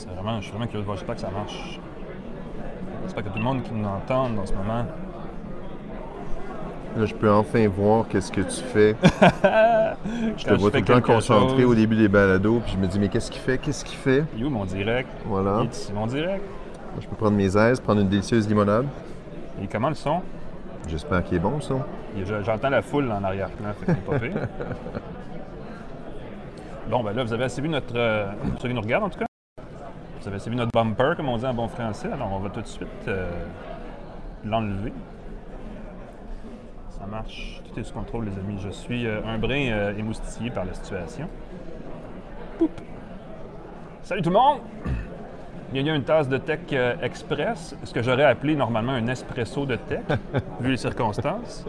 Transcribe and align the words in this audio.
C'est 0.00 0.08
vraiment, 0.14 0.36
je 0.38 0.44
suis 0.44 0.52
vraiment 0.52 0.66
curieux 0.66 0.80
de 0.80 0.86
voir. 0.86 0.96
J'espère 0.96 1.14
que 1.16 1.20
ça 1.20 1.30
marche. 1.30 1.78
J'espère 3.02 3.24
que 3.24 3.28
tout 3.28 3.38
le 3.38 3.44
monde 3.44 3.62
qui 3.62 3.72
nous 3.72 3.86
entend 3.86 4.24
en 4.34 4.46
ce 4.46 4.54
moment. 4.54 4.86
Là, 6.96 7.04
je 7.06 7.14
peux 7.14 7.30
enfin 7.30 7.68
voir 7.68 8.08
qu'est-ce 8.08 8.32
que 8.32 8.40
tu 8.40 8.62
fais. 8.62 8.96
je 10.38 10.44
te 10.44 10.54
vois 10.54 10.70
tout 10.70 10.78
le 10.78 10.84
temps 10.84 11.00
concentré 11.02 11.60
chose. 11.62 11.70
au 11.70 11.74
début 11.74 11.96
des 11.96 12.08
balados, 12.08 12.60
puis 12.64 12.72
je 12.72 12.78
me 12.78 12.86
dis, 12.86 12.98
mais 12.98 13.08
qu'est-ce 13.08 13.30
qu'il 13.30 13.42
fait? 13.42 13.58
Qu'est-ce 13.58 13.84
qu'il 13.84 13.98
fait? 13.98 14.24
Il 14.36 14.42
est 14.42 14.46
où 14.46 14.50
mon 14.50 14.64
direct? 14.64 15.08
Voilà. 15.26 15.64
Mon 15.94 16.06
direct. 16.06 16.42
Je 17.00 17.06
peux 17.06 17.14
prendre 17.16 17.36
mes 17.36 17.56
aises, 17.56 17.78
prendre 17.78 18.00
une 18.00 18.08
délicieuse 18.08 18.48
limonade. 18.48 18.86
Et 19.62 19.66
comment 19.66 19.90
le 19.90 19.94
son? 19.94 20.20
J'espère 20.88 21.22
qu'il 21.24 21.36
est 21.36 21.40
bon. 21.40 21.58
Il- 22.16 22.24
je- 22.26 22.42
J'entends 22.42 22.70
la 22.70 22.80
foule 22.82 23.12
en 23.12 23.22
arrière-plan, 23.22 23.68
fait 23.78 23.86
que 23.86 23.92
c'est 23.92 24.10
pas 24.10 24.18
pire. 24.18 24.48
Bon, 26.90 27.04
ben 27.04 27.12
là, 27.12 27.22
vous 27.22 27.32
avez 27.32 27.44
assez 27.44 27.60
vu 27.62 27.68
notre. 27.68 27.94
euh, 27.94 28.26
ceux 28.60 28.66
qui 28.68 28.74
nous 28.74 28.80
regardent, 28.80 29.04
en 29.04 29.10
tout 29.10 29.20
cas? 29.20 29.26
Vous 30.20 30.28
avez 30.28 30.38
vu 30.38 30.54
notre 30.54 30.70
bumper, 30.70 31.14
comme 31.16 31.30
on 31.30 31.38
dit 31.38 31.46
en 31.46 31.54
bon 31.54 31.66
français. 31.66 32.10
Alors, 32.12 32.30
on 32.30 32.40
va 32.40 32.50
tout 32.50 32.60
de 32.60 32.66
suite 32.66 32.88
euh, 33.08 33.26
l'enlever. 34.44 34.92
Ça 36.90 37.06
marche. 37.06 37.62
Tout 37.66 37.80
est 37.80 37.84
sous 37.84 37.94
contrôle, 37.94 38.26
les 38.26 38.38
amis. 38.38 38.60
Je 38.62 38.68
suis 38.68 39.06
euh, 39.06 39.22
un 39.24 39.38
brin 39.38 39.70
euh, 39.70 39.96
émoustillé 39.96 40.50
par 40.50 40.66
la 40.66 40.74
situation. 40.74 41.26
Poup. 42.58 42.70
Salut 44.02 44.20
tout 44.20 44.28
le 44.28 44.36
monde! 44.36 44.58
Bienvenue 45.72 45.92
à 45.92 45.96
une 45.96 46.04
tasse 46.04 46.28
de 46.28 46.36
tech 46.36 46.60
express, 47.00 47.76
ce 47.84 47.94
que 47.94 48.02
j'aurais 48.02 48.24
appelé 48.24 48.56
normalement 48.56 48.92
un 48.92 49.06
espresso 49.06 49.64
de 49.64 49.76
tech, 49.76 50.02
vu 50.60 50.72
les 50.72 50.76
circonstances. 50.76 51.64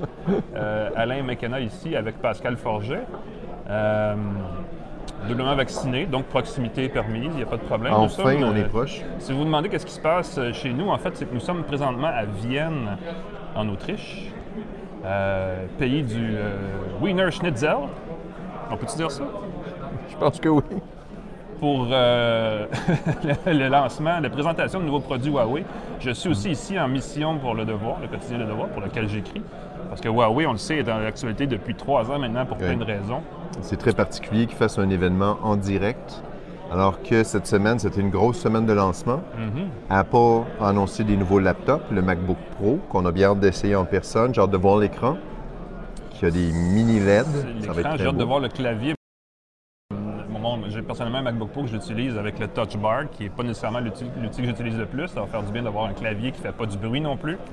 Alain 0.96 1.22
McKenna 1.22 1.60
ici 1.60 1.96
avec 1.96 2.18
Pascal 2.18 2.58
Forget. 2.58 3.06
Doublement 5.28 5.56
vacciné, 5.56 6.06
donc 6.06 6.26
proximité 6.26 6.90
permise, 6.90 7.30
il 7.32 7.38
n'y 7.38 7.44
a 7.44 7.46
pas 7.46 7.58
de 7.58 7.64
problème. 7.64 7.94
Enfin, 7.94 8.24
sommes, 8.24 8.44
on 8.44 8.56
est 8.56 8.64
euh, 8.64 8.68
proche. 8.68 9.02
si 9.20 9.32
vous 9.32 9.40
vous 9.40 9.46
demandez 9.46 9.70
qu'est-ce 9.70 9.86
qui 9.86 9.94
se 9.94 10.00
passe 10.02 10.38
euh, 10.38 10.52
chez 10.52 10.74
nous, 10.74 10.90
en 10.90 10.98
fait, 10.98 11.16
c'est 11.16 11.26
que 11.26 11.34
nous 11.34 11.40
sommes 11.40 11.64
présentement 11.64 12.08
à 12.08 12.26
Vienne, 12.26 12.98
en 13.56 13.70
Autriche, 13.70 14.32
euh, 15.06 15.66
pays 15.80 16.04
du 16.04 16.36
euh, 16.36 16.56
Wiener 17.02 17.32
Schnitzel. 17.32 17.76
On 18.70 18.78
peut-tu 18.78 18.96
dire 18.98 19.12
ça? 19.12 19.24
Je 20.10 20.16
pense 20.18 20.40
que 20.40 20.50
oui. 20.50 20.64
Pour 21.60 21.88
euh, 21.92 22.66
le, 23.46 23.54
le 23.60 23.68
lancement, 23.68 24.20
la 24.20 24.30
présentation 24.30 24.80
de 24.80 24.86
nouveaux 24.86 25.00
produits 25.00 25.32
Huawei. 25.32 25.64
Je 26.00 26.12
suis 26.12 26.30
aussi 26.30 26.52
ici 26.52 26.80
en 26.80 26.88
mission 26.88 27.38
pour 27.38 27.54
Le 27.54 27.66
Devoir, 27.66 27.98
le 28.02 28.08
quotidien 28.08 28.40
Le 28.40 28.46
Devoir, 28.46 28.68
pour 28.70 28.82
lequel 28.82 29.08
j'écris. 29.08 29.42
Parce 29.92 30.00
que 30.00 30.08
Huawei, 30.08 30.48
on 30.48 30.54
le 30.54 30.58
sait, 30.58 30.78
est 30.78 30.84
dans 30.84 31.00
l'actualité 31.00 31.48
depuis 31.48 31.76
trois 31.76 32.10
ans 32.10 32.18
maintenant 32.18 32.46
pour 32.46 32.56
Oui. 32.56 32.64
plein 32.64 32.78
de 32.78 32.86
raisons. 32.86 33.20
C'est 33.60 33.76
très 33.76 33.92
particulier 33.92 34.46
qu'ils 34.48 34.56
fassent 34.56 34.80
un 34.80 34.90
événement 34.90 35.38
en 35.44 35.58
direct, 35.58 36.24
alors 36.72 37.02
que 37.04 37.26
cette 37.26 37.46
semaine, 37.46 37.78
c'était 37.78 38.00
une 38.00 38.10
grosse 38.10 38.40
semaine 38.40 38.66
de 38.66 38.72
lancement. 38.72 39.20
Mhm. 39.38 39.68
Apple 39.90 40.44
a 40.62 40.70
annoncé 40.70 41.04
des 41.04 41.18
nouveaux 41.18 41.40
laptops, 41.40 41.84
le 41.92 42.02
MacBook 42.02 42.38
Pro, 42.56 42.80
qu'on 42.90 43.06
a 43.06 43.12
bien 43.12 43.32
hâte 43.32 43.42
d'essayer 43.42 43.76
en 43.76 43.84
personne. 43.84 44.32
Hâte 44.38 44.50
de 44.52 44.56
voir 44.56 44.78
l'écran, 44.78 45.18
qui 46.12 46.26
a 46.26 46.32
des 46.32 46.54
mini 46.54 47.02
LED. 47.02 47.26
Ça 47.66 47.74
va 47.74 47.98
j'ai 47.98 48.06
hâte 48.08 48.16
de 48.16 48.24
voir 48.24 48.40
le 48.40 48.48
clavier. 48.48 48.96
Mon- 50.42 50.70
J'ai 50.70 50.82
personnellement 50.82 51.20
un 51.20 51.24
MacBook 51.24 51.50
Pro 51.50 51.62
que 51.62 51.68
j'utilise 51.70 52.18
avec 52.18 52.40
le 52.40 52.48
Touch 52.48 52.76
Bar, 52.78 53.10
qui 53.12 53.24
n'est 53.24 53.30
pas 53.30 53.44
nécessairement 53.44 53.80
l'outil 53.80 54.06
que 54.42 54.48
j'utilise 54.48 54.78
le 54.78 54.86
plus. 54.86 55.08
Ça 55.10 55.22
va 55.22 55.28
faire 55.28 55.44
du 55.44 55.52
bien 55.52 55.62
d'avoir 55.64 55.86
un 55.86 55.94
clavier 55.94 56.32
qui 56.32 56.40
ne 56.42 56.46
fait 56.48 56.52
pas 56.52 56.66
du 56.66 56.78
bruit 56.78 57.02
non 57.02 57.18
plus. 57.18 57.38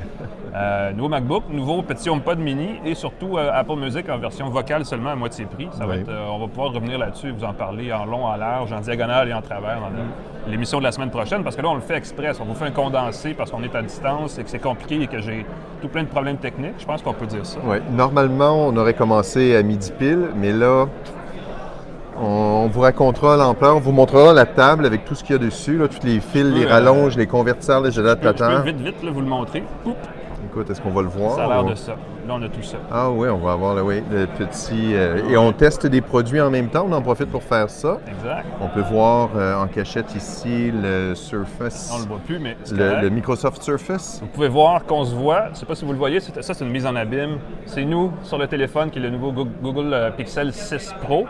Euh, 0.55 0.93
nouveau 0.93 1.09
MacBook, 1.11 1.45
nouveau 1.51 1.83
petit 1.83 2.09
HomePod 2.09 2.39
mini 2.39 2.81
et 2.85 2.95
surtout 2.95 3.37
euh, 3.37 3.51
Apple 3.53 3.77
Music 3.77 4.09
en 4.09 4.17
version 4.19 4.49
vocale 4.49 4.85
seulement 4.87 5.11
à 5.11 5.15
moitié 5.15 5.45
prix. 5.45 5.69
Ça 5.73 5.85
va 5.85 5.93
Oui. 5.95 6.01
être, 6.01 6.09
euh, 6.09 6.27
on 6.31 6.39
va 6.39 6.49
pouvoir 6.49 6.73
revenir 6.73 6.99
là-dessus 6.99 7.29
et 7.29 7.31
vous 7.33 7.45
en 7.45 7.53
parler 7.53 7.93
en 7.93 8.07
long, 8.07 8.25
en 8.25 8.35
large, 8.35 8.73
en 8.73 8.81
diagonale 8.81 9.29
et 9.29 9.35
en 9.35 9.43
travers 9.43 9.79
dans 9.79 9.91
le- 9.91 10.51
l'émission 10.51 10.79
de 10.79 10.85
la 10.85 10.91
semaine 10.93 11.11
prochaine 11.11 11.45
parce 11.45 11.55
que 11.55 11.61
là, 11.61 11.69
on 11.69 11.75
le 11.75 11.83
fait 11.83 11.97
express. 11.97 12.41
On 12.41 12.45
vous 12.47 12.55
fait 12.55 12.65
un 12.65 12.71
condensé 12.71 13.35
parce 13.35 13.51
qu'on 13.51 13.63
est 13.63 13.75
à 13.77 13.83
distance 13.83 14.39
et 14.39 14.43
que 14.43 14.49
c'est 14.49 14.59
compliqué 14.59 15.03
et 15.03 15.07
que 15.07 15.21
j'ai 15.21 15.45
tout 15.83 15.89
plein 15.89 16.03
de 16.03 16.09
problèmes 16.09 16.39
techniques. 16.39 16.77
Je 16.79 16.87
pense 16.87 17.03
qu'on 17.03 17.13
peut 17.13 17.27
dire 17.27 17.45
ça. 17.45 17.61
Ouais. 17.61 17.83
Normalement, 17.93 18.69
on 18.69 18.77
aurait 18.79 18.95
commencé 18.95 19.55
à 19.55 19.63
midi 19.63 19.93
pile, 19.99 20.29
mais 20.35 20.53
là, 20.53 20.87
on, 22.21 22.69
vous 22.69 22.81
racontera 22.81 23.37
l'ampleur, 23.37 23.77
on 23.77 23.81
vous 23.81 23.93
montrera 23.93 24.33
la 24.33 24.47
table 24.47 24.87
avec 24.87 25.05
tout 25.05 25.15
ce 25.15 25.23
qu'il 25.25 25.37
y 25.37 25.39
a 25.39 25.43
dessus, 25.43 25.79
là, 25.79 25.89
tous 25.89 26.07
les 26.07 26.21
fils, 26.21 26.45
les 26.45 26.65
euh, 26.67 26.69
rallonges, 26.71 27.17
les 27.17 27.27
convertisseurs, 27.27 27.81
les 27.81 27.99
adaptateurs. 27.99 28.63
vite, 28.63 28.81
vite 28.81 29.03
là, 29.03 29.11
vous 29.13 29.21
le 29.21 29.27
montrer. 29.27 29.63
Écoute, 30.51 30.71
est-ce 30.71 30.81
qu'on 30.81 30.91
va 30.91 31.03
le 31.03 31.09
voir? 31.09 31.37
ça 31.37 31.45
a 31.45 31.49
l'air 31.49 31.65
ou- 31.65 31.71
de 31.71 31.75
ça. 31.75 31.93
Là, 32.27 32.35
on 32.39 32.43
a 32.43 32.49
tout 32.49 32.63
ça. 32.63 32.77
Ah 32.93 33.11
oui, 33.11 33.27
on 33.31 33.39
va 33.39 33.53
avoir 33.53 33.75
là, 33.75 33.83
oui, 33.83 34.03
le 34.11 34.27
petit... 34.27 34.95
euh, 34.95 35.31
et 35.31 35.37
on 35.39 35.51
teste 35.53 35.87
des 35.87 36.03
produits 36.03 36.43
en 36.43 36.51
même 36.51 36.69
temps, 36.69 36.87
on 36.87 36.93
en 36.93 37.01
profite 37.01 37.31
pour 37.31 37.43
faire 37.43 37.71
ça. 37.71 37.99
Exact. 38.07 38.45
On 38.61 38.69
peut 38.69 38.83
voir 38.91 39.31
euh, 39.35 39.55
en 39.63 39.67
cachette 39.67 40.15
ici 40.15 40.71
le 40.71 41.15
Surface, 41.15 41.91
On 41.95 42.01
le 42.03 42.07
voit 42.09 42.19
plus, 42.27 42.39
mais 42.39 42.57
c'est 42.65 42.77
le, 42.77 43.09
Microsoft 43.09 43.63
Surface. 43.63 44.19
Vous 44.21 44.29
pouvez 44.29 44.49
voir 44.49 44.85
qu'on 44.85 45.05
se 45.07 45.15
voit. 45.15 45.47
Je 45.47 45.51
ne 45.51 45.55
sais 45.55 45.67
pas 45.67 45.75
si 45.75 45.87
vous 45.87 45.93
le 45.93 45.99
voyez, 45.99 46.21
ça, 46.21 46.31
c'est 46.43 46.61
une 46.65 46.71
mise 46.71 46.85
en 46.87 46.97
abîme. 46.97 47.39
C'est 47.65 47.85
nous 47.87 48.13
sur 48.25 48.37
le 48.37 48.47
téléphone 48.47 48.91
qui 48.91 48.99
est 48.99 49.03
le 49.03 49.11
nouveau 49.11 49.33
Go- 49.33 49.49
Google 49.63 49.91
euh, 49.95 50.11
Pixel 50.11 50.53
6 50.53 50.97
Pro. 51.03 51.25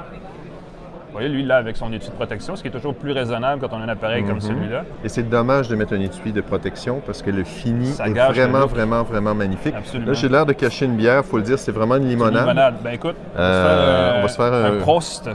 Vous 1.19 1.25
voyez, 1.25 1.34
lui, 1.34 1.43
là, 1.45 1.56
avec 1.56 1.77
son 1.77 1.93
étui 1.93 2.11
de 2.11 2.15
protection, 2.15 2.55
ce 2.55 2.62
qui 2.62 2.69
est 2.69 2.71
toujours 2.71 2.95
plus 2.95 3.11
raisonnable 3.11 3.61
quand 3.61 3.77
on 3.77 3.81
a 3.81 3.84
un 3.87 3.89
appareil 3.89 4.23
comme 4.23 4.34
Mhm. 4.37 4.41
celui-là. 4.41 4.84
Et 5.03 5.09
c'est 5.09 5.29
dommage 5.29 5.67
de 5.67 5.75
mettre 5.75 5.93
un 5.95 6.01
étui 6.01 6.31
de 6.31 6.41
protection 6.41 7.03
parce 7.05 7.23
que 7.23 7.31
le 7.33 7.43
fini 7.43 7.87
Ça 7.87 8.06
est 8.06 8.12
vraiment, 8.12 8.67
vraiment, 8.67 9.03
vraiment 9.03 9.34
magnifique. 9.34 9.75
Absolument. 9.77 10.07
Là, 10.07 10.12
j'ai 10.12 10.28
l'air 10.28 10.47
de 10.47 10.53
cacher 10.53 10.84
une 10.84 10.95
bière, 10.95 11.25
faut 11.25 11.39
le 11.39 11.43
dire, 11.43 11.59
c'est 11.59 11.73
vraiment 11.73 11.97
une 11.97 12.05
Une 12.05 12.11
limonade. 12.11 12.43
limonade. 12.43 12.75
Ben 12.84 12.91
écoute, 12.93 13.17
on 13.34 13.37
va 13.37 13.43
se 13.43 13.49
Euh, 13.49 13.65
faire, 13.65 13.73
euh, 13.81 14.19
on 14.19 14.23
va 14.23 14.28
se 14.28 14.37
faire 14.37 14.53
un 14.53 14.65
un- 14.77 14.78
Prost 14.81 15.28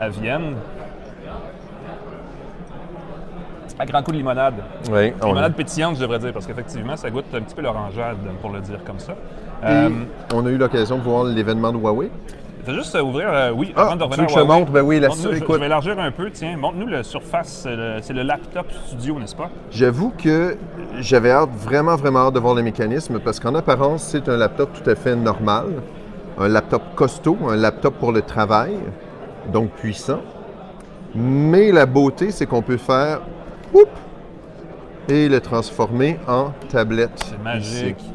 à 0.00 0.08
Vienne. 0.08 0.54
À 3.78 3.84
grand 3.84 4.02
coup 4.02 4.12
de 4.12 4.16
limonade. 4.16 4.54
Oui, 4.90 5.12
on, 5.20 5.26
Limonade 5.28 5.54
pétillante, 5.54 5.96
je 5.96 6.00
devrais 6.00 6.20
dire, 6.20 6.32
parce 6.32 6.46
qu'effectivement, 6.46 6.96
ça 6.96 7.10
goûte 7.10 7.24
un 7.34 7.40
petit 7.40 7.54
peu 7.54 7.60
l'orangeade, 7.62 8.16
pour 8.40 8.50
le 8.50 8.60
dire 8.60 8.78
comme 8.86 8.98
ça. 8.98 9.12
et 9.12 9.66
Euh, 9.66 9.88
on 10.34 10.46
a 10.46 10.50
eu 10.50 10.56
l'occasion 10.56 10.96
de 10.96 11.02
voir 11.02 11.24
l'événement 11.24 11.70
de 11.72 11.76
Huawei. 11.78 12.10
Fais 12.64 12.74
juste 12.74 12.94
euh, 12.94 13.02
ouvrir, 13.02 13.28
euh, 13.28 13.50
oui, 13.50 13.72
Ah, 13.74 13.82
avant 13.82 13.96
de 13.96 13.98
tu 13.98 14.04
revenir 14.04 14.18
veux 14.18 14.22
à 14.22 14.26
que 14.26 14.32
je 14.32 14.38
te 14.38 14.46
montre? 14.46 14.72
Ben 14.72 14.82
oui, 14.82 15.00
la 15.00 15.08
Montre-nous, 15.08 15.32
je, 15.32 15.36
écoute. 15.36 15.54
je 15.56 15.60
vais 15.60 15.66
élargir 15.66 15.98
un 15.98 16.10
peu, 16.12 16.30
tiens. 16.30 16.56
Montre-nous 16.56 16.86
le 16.86 17.02
Surface, 17.02 17.66
c'est 18.02 18.12
le, 18.12 18.22
laptop 18.22 18.66
studio, 18.86 19.18
n'est-ce 19.18 19.34
pas? 19.34 19.50
J'avoue 19.70 20.12
que 20.16 20.56
j'avais 21.00 21.30
hâte, 21.30 21.50
vraiment, 21.50 21.96
vraiment 21.96 22.26
hâte 22.26 22.34
de 22.34 22.40
voir 22.40 22.54
le 22.54 22.62
mécanisme 22.62 23.18
parce 23.18 23.40
qu'en 23.40 23.54
apparence, 23.54 24.04
c'est 24.04 24.28
un 24.28 24.36
laptop 24.36 24.70
tout 24.72 24.88
à 24.88 24.94
fait 24.94 25.16
normal. 25.16 25.66
Un 26.38 26.48
laptop 26.48 26.82
costaud, 26.94 27.36
un 27.48 27.56
laptop 27.56 27.94
pour 27.98 28.12
le 28.12 28.22
travail, 28.22 28.76
donc 29.52 29.70
puissant. 29.70 30.20
Mais 31.14 31.72
la 31.72 31.84
beauté, 31.84 32.30
c'est 32.30 32.46
qu'on 32.46 32.62
peut 32.62 32.78
faire 32.78 33.20
oup, 33.74 33.88
et 35.08 35.28
le 35.28 35.40
transformer 35.40 36.18
en 36.28 36.52
tablette. 36.68 37.24
C'est 37.28 37.42
magique. 37.42 38.00
ici. 38.00 38.12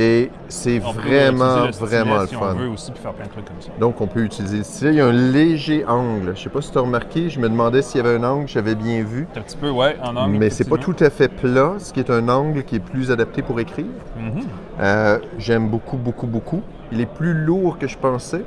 Et 0.00 0.30
c'est 0.48 0.78
vraiment, 0.78 1.66
le 1.66 1.72
vraiment 1.72 2.20
le 2.20 2.26
si 2.28 2.34
fun. 2.36 2.52
on 2.52 2.54
veut 2.54 2.68
aussi, 2.68 2.92
puis 2.92 3.02
faire 3.02 3.12
plein 3.14 3.26
de 3.26 3.30
trucs 3.32 3.46
comme 3.46 3.60
ça. 3.60 3.70
Donc, 3.80 4.00
on 4.00 4.06
peut 4.06 4.22
utiliser 4.22 4.58
le 4.58 4.62
stylet. 4.62 4.90
Il 4.90 4.96
y 4.96 5.00
a 5.00 5.06
un 5.06 5.12
léger 5.12 5.84
angle. 5.86 6.26
Je 6.26 6.30
ne 6.30 6.36
sais 6.36 6.50
pas 6.50 6.62
si 6.62 6.70
tu 6.70 6.78
as 6.78 6.82
remarqué, 6.82 7.28
je 7.28 7.40
me 7.40 7.48
demandais 7.48 7.82
s'il 7.82 8.00
y 8.00 8.06
avait 8.06 8.16
un 8.16 8.22
angle, 8.22 8.46
j'avais 8.46 8.76
bien 8.76 9.02
vu. 9.02 9.26
Un 9.34 9.40
petit 9.40 9.56
peu, 9.56 9.70
ouais, 9.70 9.96
en 10.00 10.14
angle. 10.14 10.38
Mais 10.38 10.50
c'est 10.50 10.68
pas 10.68 10.76
tout 10.76 10.94
à 11.00 11.10
fait 11.10 11.26
plat, 11.26 11.74
ce 11.78 11.92
qui 11.92 11.98
est 11.98 12.10
un 12.10 12.28
angle 12.28 12.62
qui 12.62 12.76
est 12.76 12.80
plus 12.80 13.10
adapté 13.10 13.42
pour 13.42 13.58
écrire. 13.58 13.86
Mhm. 14.16 14.42
Euh, 14.80 15.18
J'aime 15.38 15.68
beaucoup, 15.68 15.96
beaucoup, 15.96 16.28
beaucoup. 16.28 16.62
Il 16.92 17.00
est 17.00 17.12
plus 17.12 17.34
lourd 17.34 17.76
que 17.76 17.88
je 17.88 17.98
pensais. 17.98 18.44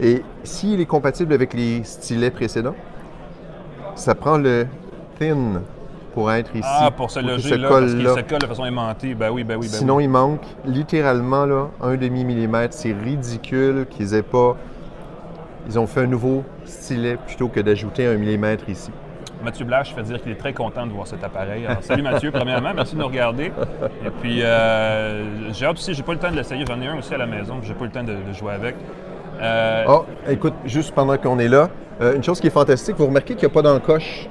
Et 0.00 0.22
s'il 0.44 0.80
est 0.80 0.86
compatible 0.86 1.32
avec 1.32 1.54
les 1.54 1.82
stylets 1.82 2.30
précédents, 2.30 2.76
ça 3.96 4.14
prend 4.14 4.38
le 4.38 4.66
thin 5.18 5.60
pour 6.14 6.30
être 6.32 6.54
ici. 6.54 6.68
Ah, 6.70 6.90
pour 6.90 7.10
se 7.10 7.18
loger 7.18 7.50
se 7.50 7.54
là, 7.56 7.68
colle 7.68 7.82
parce 7.82 7.94
qu'il 7.94 8.08
se 8.08 8.20
colle 8.30 8.38
de 8.38 8.46
façon 8.46 8.64
aimantée. 8.64 9.14
Ben 9.14 9.30
oui, 9.30 9.44
ben 9.44 9.56
oui, 9.56 9.68
ben 9.70 9.78
Sinon, 9.78 9.96
oui. 9.96 10.04
il 10.04 10.10
manque 10.10 10.44
littéralement 10.64 11.44
là, 11.44 11.68
un 11.82 11.96
demi-millimètre. 11.96 12.72
C'est 12.72 12.92
ridicule 12.92 13.86
qu'ils 13.90 14.14
aient 14.14 14.22
pas. 14.22 14.56
Ils 15.66 15.78
ont 15.78 15.86
fait 15.86 16.02
un 16.02 16.06
nouveau 16.06 16.44
stylet 16.64 17.16
plutôt 17.26 17.48
que 17.48 17.60
d'ajouter 17.60 18.06
un 18.06 18.14
millimètre 18.14 18.68
ici. 18.68 18.90
Mathieu 19.42 19.64
Blache 19.66 19.94
fait 19.94 20.02
dire 20.02 20.22
qu'il 20.22 20.32
est 20.32 20.36
très 20.36 20.54
content 20.54 20.86
de 20.86 20.92
voir 20.92 21.06
cet 21.06 21.22
appareil. 21.22 21.66
Alors, 21.66 21.82
salut 21.82 22.02
Mathieu, 22.02 22.30
premièrement, 22.30 22.72
merci 22.74 22.94
de 22.94 23.00
nous 23.00 23.06
regarder. 23.06 23.52
Et 24.06 24.10
puis, 24.22 24.42
euh, 24.42 25.52
j'ai 25.52 25.66
hâte 25.66 25.76
aussi, 25.76 25.92
j'ai 25.92 26.02
pas 26.02 26.12
le 26.12 26.18
temps 26.18 26.30
de 26.30 26.36
l'essayer. 26.36 26.64
J'en 26.66 26.80
ai 26.80 26.86
un 26.86 26.98
aussi 26.98 27.12
à 27.12 27.18
la 27.18 27.26
maison, 27.26 27.56
j'ai 27.62 27.74
pas 27.74 27.84
le 27.84 27.90
temps 27.90 28.04
de, 28.04 28.12
de 28.12 28.32
jouer 28.32 28.52
avec. 28.54 28.74
Euh, 29.42 29.84
Oh, 29.88 30.04
écoute, 30.28 30.54
juste 30.64 30.94
pendant 30.94 31.18
qu'on 31.18 31.38
est 31.38 31.48
là, 31.48 31.68
euh, 32.00 32.14
une 32.16 32.22
chose 32.22 32.40
qui 32.40 32.46
est 32.46 32.50
fantastique, 32.50 32.96
vous 32.96 33.06
remarquez 33.06 33.34
qu'il 33.34 33.46
n'y 33.46 33.52
a 33.52 33.54
pas 33.54 33.62
d'encoche. 33.62 34.28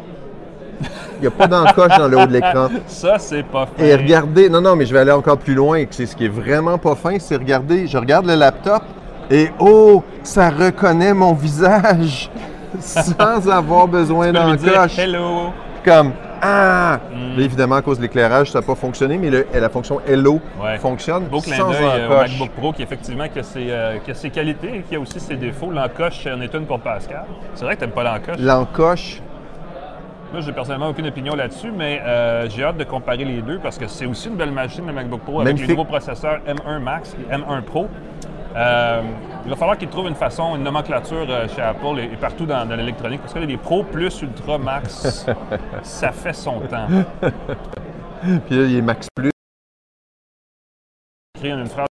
Il 1.24 1.28
n'y 1.30 1.36
a 1.36 1.38
pas 1.38 1.48
d'encoche 1.48 1.98
dans 1.98 2.10
le 2.10 2.18
haut 2.18 2.26
de 2.26 2.34
l'écran. 2.34 2.68
Ça, 2.86 3.18
c'est 3.18 3.44
pas 3.44 3.66
fin. 3.66 3.82
Et 3.82 3.96
regardez, 3.96 4.50
non, 4.50 4.60
non, 4.60 4.76
mais 4.76 4.86
je 4.86 4.94
vais 4.94 5.00
aller 5.00 5.12
encore 5.14 5.38
plus 5.38 5.54
loin. 5.54 5.86
C'est 5.90 6.06
ce 6.06 6.18
qui 6.18 6.26
est 6.26 6.30
vraiment 6.30 6.78
pas 6.78 6.96
fin, 6.96 7.18
c'est 7.18 7.38
regarder, 7.38 7.88
je 7.88 7.98
regarde 7.98 8.26
le 8.26 8.36
laptop 8.36 8.84
et 9.32 9.50
oh, 9.58 10.04
ça 10.22 10.50
reconnaît 10.50 11.14
mon 11.14 11.32
visage 11.34 12.30
sans 12.82 13.48
avoir 13.50 13.88
besoin 13.88 14.28
Tu 14.28 14.34
d'encoche. 14.34 15.00
Hello. 15.00 15.52
Comme 15.86 16.12
ah, 16.42 17.00
Mm. 17.10 17.38
Là, 17.38 17.44
évidemment 17.46 17.76
à 17.76 17.82
cause 17.82 17.98
de 18.00 18.02
l'éclairage, 18.04 18.52
ça 18.52 18.60
n'a 18.60 18.66
pas 18.66 18.76
fonctionné, 18.76 19.18
mais 19.18 19.30
le- 19.30 19.48
la 19.54 19.70
fonction 19.70 20.02
Hello 20.06 20.42
Ouais. 20.62 20.78
fonctionne 20.78 21.24
Beau 21.28 21.40
clin 21.40 21.56
sans 21.56 21.72
euh, 21.72 22.10
au 22.10 22.12
encoche. 22.14 22.32
MacBook 22.32 22.50
Pro 22.58 22.74
qui, 22.74 22.84
effectivement, 22.84 23.24
a, 23.24 23.44
ses, 23.44 23.72
euh, 23.72 23.96
ses 24.14 24.30
qualités 24.30 24.80
et 24.80 24.82
qui 24.82 24.96
a 24.98 25.00
aussi 25.00 25.22
ses 25.22 25.36
défauts. 25.36 25.72
L'encoche 25.72 26.28
en 26.28 26.42
est 26.42 26.54
une 26.54 26.66
pour 26.66 26.82
Pascal. 26.82 27.24
C'est 27.56 27.64
vrai 27.64 27.76
que 27.76 27.80
t'aimes 27.80 27.92
pas 27.92 28.04
l'encoche. 28.04 28.36
L'encoche, 28.40 29.22
Moi, 30.34 30.42
j'ai 30.42 30.52
personnellement 30.52 30.90
aucune 30.90 31.06
opinion 31.06 31.36
là-dessus, 31.36 31.70
mais 31.72 32.02
euh, 32.02 32.50
j'ai 32.50 32.64
hâte 32.64 32.78
de 32.78 32.84
comparer 32.84 33.24
les 33.24 33.44
deux 33.44 33.60
parce 33.60 33.78
que 33.78 33.86
c'est 33.88 34.08
aussi 34.08 34.30
une 34.30 34.36
belle 34.36 34.52
machine, 34.52 34.84
le 34.88 34.92
MacBook 34.92 35.22
Pro, 35.22 35.42
avec 35.42 35.46
Magnifique. 35.46 35.68
les 35.70 35.76
nouveaux 35.76 35.88
processeurs 35.88 36.40
M1 36.48 36.80
Max 36.80 37.16
et 37.30 37.32
M1 37.32 37.62
Pro. 37.62 37.88
Euh, 38.56 39.04
il 39.46 39.50
va 39.52 39.56
falloir 39.56 39.78
qu'ils 39.78 39.90
trouvent 39.90 40.08
une 40.08 40.16
façon, 40.16 40.56
une 40.56 40.64
nomenclature 40.64 41.28
euh, 41.30 41.48
chez 41.50 41.62
Apple 41.62 42.00
et, 42.00 42.06
et 42.06 42.18
partout 42.18 42.48
dans, 42.48 42.68
dans 42.68 42.76
l'électronique, 42.76 43.22
parce 43.22 43.32
que 43.34 43.40
là, 43.40 43.46
les 43.46 43.58
Pro 43.58 43.84
plus 43.84 44.24
Ultra 44.24 44.58
Max, 44.58 45.28
ça 45.84 46.12
fait 46.12 46.34
son 46.34 46.62
temps. 46.62 46.88
Puis 47.22 48.56
là, 48.58 48.64
il 48.66 48.76
est 48.78 48.82
Max 48.82 49.08
Plus, 49.16 49.30
Écrire 51.36 51.60
une 51.60 51.68
phrase, 51.68 51.88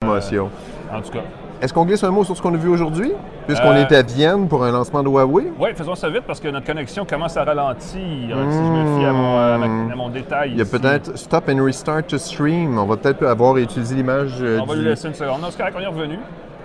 promotion. 0.00 0.50
en 0.90 1.02
tout 1.02 1.12
cas. 1.12 1.24
Est-ce 1.62 1.72
qu'on 1.72 1.84
glisse 1.84 2.02
un 2.02 2.10
mot 2.10 2.24
sur 2.24 2.36
ce 2.36 2.42
qu'on 2.42 2.52
a 2.54 2.56
vu 2.56 2.68
aujourd'hui? 2.68 3.12
Puisqu'on 3.46 3.70
Euh, 3.70 3.86
est 3.88 3.92
à 3.94 4.02
Vienne 4.02 4.48
pour 4.48 4.64
un 4.64 4.72
lancement 4.72 5.00
de 5.04 5.08
Huawei? 5.08 5.44
Oui, 5.60 5.70
faisons 5.76 5.94
ça 5.94 6.08
vite 6.10 6.24
parce 6.26 6.40
que 6.40 6.48
notre 6.48 6.66
connexion 6.66 7.04
commence 7.04 7.36
à 7.36 7.44
ralentir, 7.44 7.86
si 7.92 8.00
je 8.30 8.34
me 8.34 8.98
fie 8.98 9.04
à 9.04 9.12
mon, 9.12 9.38
à 9.38 9.58
ma- 9.58 9.92
à 9.92 9.96
mon 9.96 10.08
détail. 10.08 10.50
Il 10.54 10.58
y 10.58 10.62
a 10.62 10.64
peut-être 10.64 11.16
Stop 11.16 11.48
and 11.48 11.64
Restart 11.64 12.02
to 12.08 12.18
Stream. 12.18 12.76
On 12.78 12.84
va 12.86 12.96
peut-être 12.96 13.24
avoir 13.24 13.56
utilisé 13.58 13.94
l'image 13.94 14.38
euh, 14.42 14.58
On 14.60 14.64
va 14.66 14.74
lui 14.74 14.84
laisser 14.84 15.06
une 15.06 15.14
seconde. 15.14 15.40
Non, 15.40 15.48
c'est 15.50 15.58
correct, 15.58 15.76
on 15.78 15.82
est 15.82 15.86
revenu. 15.86 16.18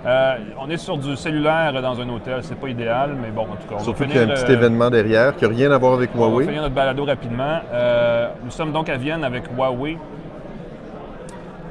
Euh, 0.04 0.34
on 0.60 0.68
est 0.68 0.76
sur 0.76 0.96
du 0.96 1.14
cellulaire 1.16 1.72
dans 1.80 2.00
un 2.00 2.08
hôtel, 2.08 2.38
c'est 2.42 2.58
pas 2.58 2.68
idéal, 2.68 3.16
mais 3.20 3.30
bon, 3.30 3.42
en 3.42 3.56
tout 3.56 3.68
cas, 3.68 3.76
on 3.78 3.84
Surtout 3.84 4.04
qu'il 4.04 4.16
y 4.16 4.18
a 4.18 4.22
un 4.22 4.26
petit 4.28 4.50
euh, 4.50 4.54
événement 4.54 4.90
derrière 4.90 5.36
qui 5.36 5.44
n'a 5.44 5.50
rien 5.50 5.70
à 5.70 5.78
voir 5.78 5.94
avec 5.94 6.10
On 6.16 6.20
va 6.20 6.26
Huawei. 6.26 6.46
finir 6.46 6.62
notre 6.62 6.74
balado 6.74 7.04
rapidement. 7.04 7.58
Euh, 7.72 8.28
nous 8.44 8.50
sommes 8.50 8.72
donc 8.72 8.88
à 8.88 8.96
Vienne 8.96 9.22
avec 9.24 9.44
Huawei 9.56 9.96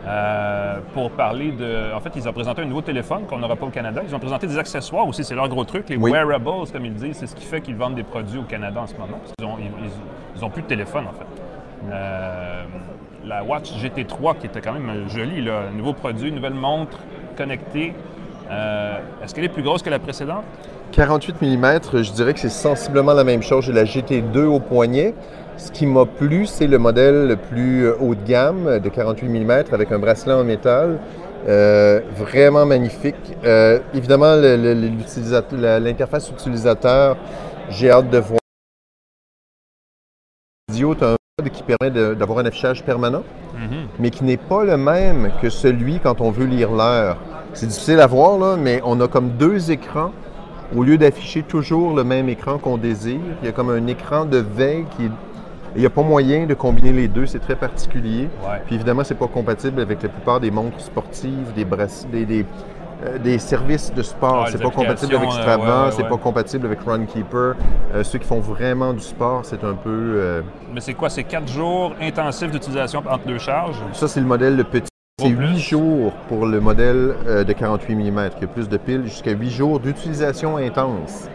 euh, 0.07 0.77
pour 0.93 1.11
parler 1.11 1.51
de. 1.51 1.93
En 1.93 1.99
fait, 1.99 2.11
ils 2.15 2.27
ont 2.29 2.33
présenté 2.33 2.61
un 2.61 2.65
nouveau 2.65 2.81
téléphone 2.81 3.23
qu'on 3.27 3.39
n'aura 3.39 3.55
pas 3.55 3.65
au 3.65 3.69
Canada. 3.69 4.01
Ils 4.07 4.15
ont 4.15 4.19
présenté 4.19 4.47
des 4.47 4.57
accessoires 4.57 5.07
aussi, 5.07 5.23
c'est 5.23 5.35
leur 5.35 5.49
gros 5.49 5.65
truc, 5.65 5.89
les 5.89 5.97
Oui. 5.97 6.11
wearables, 6.11 6.45
comme 6.71 6.85
ils 6.85 6.93
disent. 6.93 7.17
C'est 7.17 7.27
ce 7.27 7.35
qui 7.35 7.45
fait 7.45 7.61
qu'ils 7.61 7.75
vendent 7.75 7.95
des 7.95 8.03
produits 8.03 8.39
au 8.39 8.43
Canada 8.43 8.79
en 8.81 8.87
ce 8.87 8.93
moment. 8.93 9.17
Parce 9.21 9.33
qu'ils 9.37 9.45
ont, 9.47 9.57
ils, 9.59 9.65
ils- 10.37 10.43
ont 10.45 10.49
plus 10.49 10.61
de 10.61 10.67
téléphone, 10.67 11.05
en 11.07 11.13
fait. 11.13 11.25
Euh, 11.91 12.63
la 13.25 13.43
Watch 13.43 13.71
GT3, 13.73 14.37
qui 14.37 14.45
était 14.47 14.61
quand 14.61 14.73
même 14.73 15.09
jolie, 15.09 15.41
là, 15.41 15.63
un 15.71 15.75
nouveau 15.77 15.93
produit, 15.93 16.29
une 16.29 16.35
nouvelle 16.35 16.53
montre 16.53 16.97
connectée. 17.35 17.93
Euh, 18.49 18.99
Est-ce 19.23 19.35
qu'elle 19.35 19.43
est 19.43 19.49
plus 19.49 19.63
grosse 19.63 19.81
que 19.81 19.89
la 19.89 19.99
précédente? 19.99 20.43
48 20.93 21.41
mm, 21.41 21.79
je 22.03 22.11
dirais 22.13 22.33
que 22.33 22.39
c'est 22.39 22.47
sensiblement 22.49 23.13
la 23.13 23.25
même 23.25 23.41
chose. 23.43 23.65
J'ai 23.65 23.73
la 23.73 23.83
GT2 23.83 24.45
au 24.45 24.59
poignet. 24.61 25.13
Ce 25.57 25.71
qui 25.71 25.87
m'a 25.87 26.05
plu, 26.05 26.45
c'est 26.45 26.67
le 26.67 26.77
modèle 26.77 27.27
le 27.27 27.35
plus 27.35 27.85
euh, 27.85 27.97
haut 27.99 28.13
de 28.13 28.23
gamme 28.23 28.67
euh, 28.67 28.79
de 28.79 28.89
48 28.89 29.27
mm 29.27 29.51
avec 29.71 29.91
un 29.91 29.97
bracelet 29.97 30.33
en 30.33 30.43
métal. 30.43 30.99
Euh, 31.47 32.01
vraiment 32.15 32.65
magnifique. 32.65 33.15
Euh, 33.43 33.79
évidemment, 33.93 34.35
l'interface 34.35 36.29
utilisateur, 36.29 37.17
j'ai 37.69 37.89
hâte 37.89 38.09
de 38.09 38.19
voir. 38.19 38.39
Audio, 40.69 40.93
tu 40.93 41.03
as 41.03 41.07
un 41.07 41.15
mode 41.39 41.51
qui 41.51 41.63
permet 41.63 42.15
d'avoir 42.15 42.39
un 42.39 42.45
affichage 42.45 42.83
permanent, 42.83 43.23
mais 43.97 44.11
qui 44.11 44.25
n'est 44.25 44.37
pas 44.37 44.63
le 44.63 44.77
même 44.77 45.31
que 45.41 45.49
celui 45.49 45.99
quand 45.99 46.21
on 46.21 46.31
veut 46.31 46.45
lire 46.45 46.71
l'heure. 46.71 47.17
C'est 47.53 47.67
difficile 47.67 47.99
à 47.99 48.07
voir, 48.07 48.37
là, 48.37 48.57
mais 48.57 48.81
on 48.83 48.99
a 48.99 49.07
comme 49.07 49.29
deux 49.29 49.71
écrans 49.71 50.11
au 50.75 50.83
lieu 50.83 50.97
d'afficher 50.97 51.43
toujours 51.43 51.95
le 51.95 52.03
même 52.03 52.27
écran 52.29 52.57
qu'on 52.57 52.77
désire, 52.77 53.21
il 53.41 53.45
y 53.45 53.49
a 53.49 53.51
comme 53.51 53.69
un 53.69 53.87
écran 53.87 54.25
de 54.25 54.37
veille 54.37 54.85
qui 54.95 55.05
est... 55.05 55.11
Il 55.75 55.81
n'y 55.81 55.85
a 55.85 55.89
pas 55.89 56.01
moyen 56.01 56.45
de 56.45 56.53
combiner 56.53 56.91
les 56.91 57.07
deux, 57.07 57.25
c'est 57.25 57.39
très 57.39 57.55
particulier. 57.55 58.29
Ouais. 58.43 58.61
Puis 58.65 58.75
évidemment, 58.75 59.03
c'est 59.03 59.15
pas 59.17 59.27
compatible 59.27 59.81
avec 59.81 60.01
la 60.01 60.09
plupart 60.09 60.39
des 60.39 60.51
montres 60.51 60.79
sportives, 60.79 61.53
des, 61.55 61.65
bracelets, 61.65 62.25
des, 62.25 62.25
des, 62.25 62.45
euh, 63.05 63.17
des 63.19 63.37
services 63.37 63.93
de 63.93 64.01
sport. 64.01 64.45
Ah, 64.47 64.49
c'est 64.51 64.61
pas 64.61 64.71
compatible 64.71 65.15
avec 65.15 65.29
euh, 65.29 65.33
Strava, 65.33 65.57
ouais, 65.57 65.85
ouais, 65.85 65.91
c'est 65.91 66.07
pas 66.07 66.17
compatible 66.17 66.65
avec 66.65 66.79
Runkeeper. 66.81 67.55
Euh, 67.93 68.03
ceux 68.03 68.17
qui 68.17 68.25
font 68.25 68.39
vraiment 68.39 68.93
du 68.93 69.01
sport, 69.01 69.41
c'est 69.43 69.63
un 69.63 69.75
peu... 69.75 69.89
euh, 70.15 70.41
Mais 70.73 70.81
c'est 70.81 70.95
quoi? 70.95 71.09
C'est 71.09 71.23
quatre 71.23 71.47
jours 71.47 71.93
intensifs 72.01 72.49
d'utilisation 72.49 73.03
entre 73.07 73.25
deux 73.27 73.37
charges? 73.37 73.77
Ça, 73.93 74.07
c'est 74.07 74.19
le 74.19 74.25
modèle 74.25 74.55
le 74.55 74.63
petit. 74.63 74.87
C'est. 75.19 75.27
8 75.29 75.57
jours 75.57 76.13
pour 76.29 76.45
le 76.45 76.59
modèle 76.59 77.15
de 77.25 77.51
48 77.51 77.95
mm, 77.95 78.29
qui 78.37 78.43
a 78.43 78.47
plus 78.47 78.69
de 78.69 78.77
piles, 78.77 79.03
jusqu'à 79.05 79.31
8 79.31 79.49
jours 79.49 79.79
d'utilisation 79.79 80.57
intense. 80.57 81.27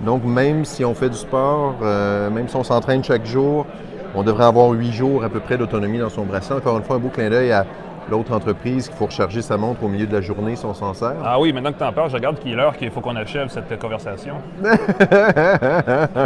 Donc, 0.00 0.24
même 0.24 0.64
si 0.64 0.84
on 0.84 0.94
fait 0.94 1.08
du 1.08 1.16
sport, 1.16 1.76
euh, 1.82 2.30
même 2.30 2.48
si 2.48 2.56
on 2.56 2.64
s'entraîne 2.64 3.02
chaque 3.02 3.24
jour, 3.26 3.66
on 4.14 4.22
devrait 4.22 4.44
avoir 4.44 4.70
8 4.70 4.92
jours 4.92 5.24
à 5.24 5.28
peu 5.28 5.40
près 5.40 5.56
d'autonomie 5.56 5.98
dans 5.98 6.10
son 6.10 6.24
bracelet. 6.24 6.56
Encore 6.56 6.76
une 6.78 6.84
fois, 6.84 6.96
un 6.96 7.00
beau 7.00 7.08
clin 7.08 7.30
d'œil 7.30 7.52
à 7.52 7.66
l'autre 8.10 8.32
entreprise 8.32 8.88
qu'il 8.88 8.96
faut 8.96 9.06
recharger 9.06 9.42
sa 9.42 9.56
montre 9.56 9.82
au 9.82 9.88
milieu 9.88 10.06
de 10.06 10.12
la 10.12 10.20
journée 10.20 10.56
si 10.56 10.64
on 10.66 10.74
s'en 10.74 10.94
sert. 10.94 11.14
Ah 11.24 11.40
oui, 11.40 11.52
maintenant 11.52 11.72
que 11.72 11.78
tu 11.78 11.84
en 11.84 11.92
parles, 11.92 12.10
je 12.10 12.14
regarde 12.14 12.38
qu'il 12.38 12.52
est 12.52 12.56
l'heure 12.56 12.76
qu'il 12.76 12.90
faut 12.90 13.00
qu'on 13.00 13.16
achève 13.16 13.48
cette 13.48 13.78
conversation. 13.78 14.36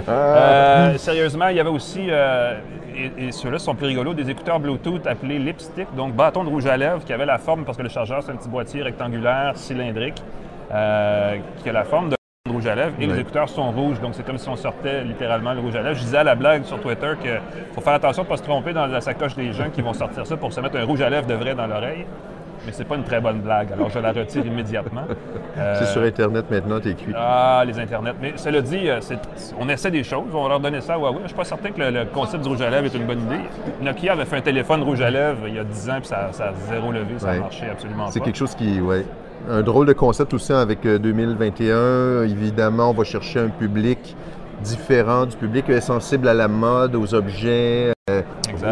Euh, 0.08 0.96
sérieusement, 0.96 1.48
il 1.48 1.56
y 1.56 1.60
avait 1.60 1.68
aussi, 1.68 2.06
euh, 2.08 2.58
et, 2.96 3.28
et 3.28 3.32
ceux-là 3.32 3.58
sont 3.58 3.74
plus 3.74 3.86
rigolos, 3.86 4.14
des 4.14 4.30
écouteurs 4.30 4.60
Bluetooth 4.60 5.06
appelés 5.06 5.38
Lipstick, 5.38 5.86
donc 5.96 6.14
bâton 6.14 6.44
de 6.44 6.48
rouge 6.48 6.66
à 6.66 6.76
lèvres, 6.76 7.04
qui 7.04 7.12
avait 7.12 7.26
la 7.26 7.38
forme, 7.38 7.64
parce 7.64 7.76
que 7.76 7.82
le 7.82 7.88
chargeur, 7.88 8.22
c'est 8.22 8.32
un 8.32 8.36
petit 8.36 8.48
boîtier 8.48 8.82
rectangulaire, 8.82 9.52
cylindrique, 9.56 10.22
euh, 10.72 11.36
qui 11.62 11.68
a 11.68 11.72
la 11.72 11.84
forme 11.84 12.10
de 12.10 12.17
rouge 12.50 12.66
à 12.66 12.74
lèvres, 12.74 12.92
et 13.00 13.06
les 13.06 13.18
écouteurs 13.20 13.48
sont 13.48 13.70
rouges, 13.70 14.00
donc 14.00 14.14
c'est 14.14 14.24
comme 14.24 14.38
si 14.38 14.48
on 14.48 14.56
sortait 14.56 15.04
littéralement 15.04 15.52
le 15.54 15.60
rouge 15.60 15.76
à 15.76 15.82
lèvres. 15.82 15.96
Je 15.96 16.02
disais 16.04 16.18
à 16.18 16.24
la 16.24 16.34
blague 16.34 16.64
sur 16.64 16.80
Twitter 16.80 17.12
qu'il 17.20 17.40
faut 17.74 17.80
faire 17.80 17.94
attention 17.94 18.22
de 18.22 18.26
ne 18.28 18.30
pas 18.30 18.36
se 18.36 18.42
tromper 18.42 18.72
dans 18.72 18.86
la 18.86 19.00
sacoche 19.00 19.34
des 19.36 19.52
gens 19.52 19.70
qui 19.72 19.82
vont 19.82 19.92
sortir 19.92 20.26
ça 20.26 20.36
pour 20.36 20.52
se 20.52 20.60
mettre 20.60 20.76
un 20.76 20.84
rouge 20.84 21.00
à 21.02 21.10
lèvres 21.10 21.26
de 21.26 21.34
vrai 21.34 21.54
dans 21.54 21.66
l'oreille. 21.66 22.04
Mais 22.66 22.72
c'est 22.72 22.84
pas 22.84 22.96
une 22.96 23.04
très 23.04 23.20
bonne 23.20 23.38
blague, 23.40 23.72
alors 23.72 23.88
je 23.88 23.98
la 24.00 24.10
retire 24.12 24.44
immédiatement. 24.52 25.04
Euh, 25.56 25.76
C'est 25.78 25.86
sur 25.86 26.02
Internet 26.02 26.50
maintenant, 26.50 26.80
t'es 26.80 26.92
cuit. 26.94 27.14
ah, 27.16 27.62
les 27.66 27.78
Internets. 27.78 28.14
Mais 28.20 28.32
cela 28.36 28.60
dit, 28.60 28.90
euh, 28.90 29.00
c'est- 29.00 29.54
on 29.58 29.68
essaie 29.68 29.92
des 29.92 30.02
choses. 30.02 30.24
On 30.34 30.42
va 30.42 30.48
leur 30.48 30.60
donner 30.60 30.80
ça 30.80 30.94
à 30.94 30.98
Huawei. 30.98 31.20
Je 31.22 31.28
suis 31.28 31.36
pas 31.36 31.44
certain 31.44 31.70
que 31.70 31.80
le, 31.80 31.90
le 31.90 32.04
concept 32.06 32.42
du 32.42 32.48
rouge 32.48 32.60
à 32.60 32.68
lèvres 32.68 32.86
est 32.86 32.94
une 32.98 33.06
bonne 33.06 33.20
idée. 33.20 33.40
Nokia 33.80 34.12
avait 34.12 34.24
fait 34.24 34.36
un 34.38 34.40
téléphone 34.42 34.82
rouge 34.82 35.00
à 35.00 35.08
lèvres 35.08 35.46
il 35.46 35.54
y 35.54 35.58
a 35.58 35.64
10 35.64 35.88
ans, 35.88 35.96
puis 35.98 36.08
ça, 36.08 36.28
ça 36.32 36.46
a 36.48 36.52
zéro 36.68 36.90
levé. 36.90 37.14
Ça 37.18 37.28
Ouais. 37.30 37.36
a 37.36 37.40
marché 37.40 37.66
absolument 37.70 38.08
C'est 38.08 38.18
pas. 38.18 38.24
quelque 38.24 38.36
chose 38.38 38.54
qui, 38.56 38.80
ouais. 38.80 39.06
Un 39.50 39.62
drôle 39.62 39.86
de 39.86 39.92
concept 39.92 40.34
aussi 40.34 40.52
avec 40.52 40.84
euh, 40.86 40.98
2021. 40.98 42.22
Évidemment, 42.24 42.90
on 42.90 42.94
va 42.94 43.04
chercher 43.04 43.40
un 43.40 43.48
public 43.48 44.16
différent 44.62 45.24
du 45.26 45.36
public 45.36 45.68
est 45.70 45.80
sensible 45.80 46.26
à 46.28 46.34
la 46.34 46.48
mode, 46.48 46.96
aux 46.96 47.14
objets, 47.14 47.92
euh, 48.10 48.22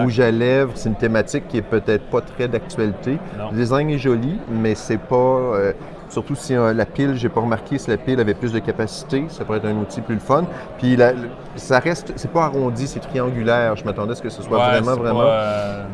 rouge 0.02 0.18
à 0.20 0.30
lèvres. 0.32 0.72
C'est 0.74 0.88
une 0.88 0.96
thématique 0.96 1.46
qui 1.48 1.58
est 1.58 1.62
peut-être 1.62 2.04
pas 2.10 2.20
très 2.20 2.48
d'actualité. 2.48 3.18
Le 3.52 3.56
design 3.56 3.88
est 3.90 3.98
joli, 3.98 4.38
mais 4.50 4.74
c'est 4.74 4.98
pas. 4.98 5.14
euh, 5.16 5.72
surtout 6.08 6.34
si 6.34 6.54
euh, 6.54 6.72
la 6.72 6.86
pile, 6.86 7.14
j'ai 7.14 7.28
pas 7.28 7.40
remarqué 7.40 7.78
si 7.78 7.88
la 7.90 7.96
pile 7.96 8.18
avait 8.20 8.34
plus 8.34 8.52
de 8.52 8.58
capacité, 8.58 9.24
ça 9.28 9.44
pourrait 9.44 9.58
être 9.58 9.66
un 9.66 9.76
outil 9.76 10.00
plus 10.00 10.14
le 10.14 10.20
fun. 10.20 10.44
Puis 10.78 10.96
la- 10.96 11.12
ça 11.56 11.78
reste, 11.78 12.12
c'est 12.16 12.30
pas 12.30 12.44
arrondi, 12.44 12.86
c'est 12.88 13.00
triangulaire. 13.00 13.76
Je 13.76 13.84
m'attendais 13.84 14.12
à 14.12 14.14
ce 14.16 14.22
que 14.22 14.28
ce 14.28 14.42
soit 14.42 14.58
Ouais, 14.58 14.80
vraiment, 14.80 14.96
vraiment. 14.96 15.20
pas, 15.20 15.26
euh, 15.30 15.84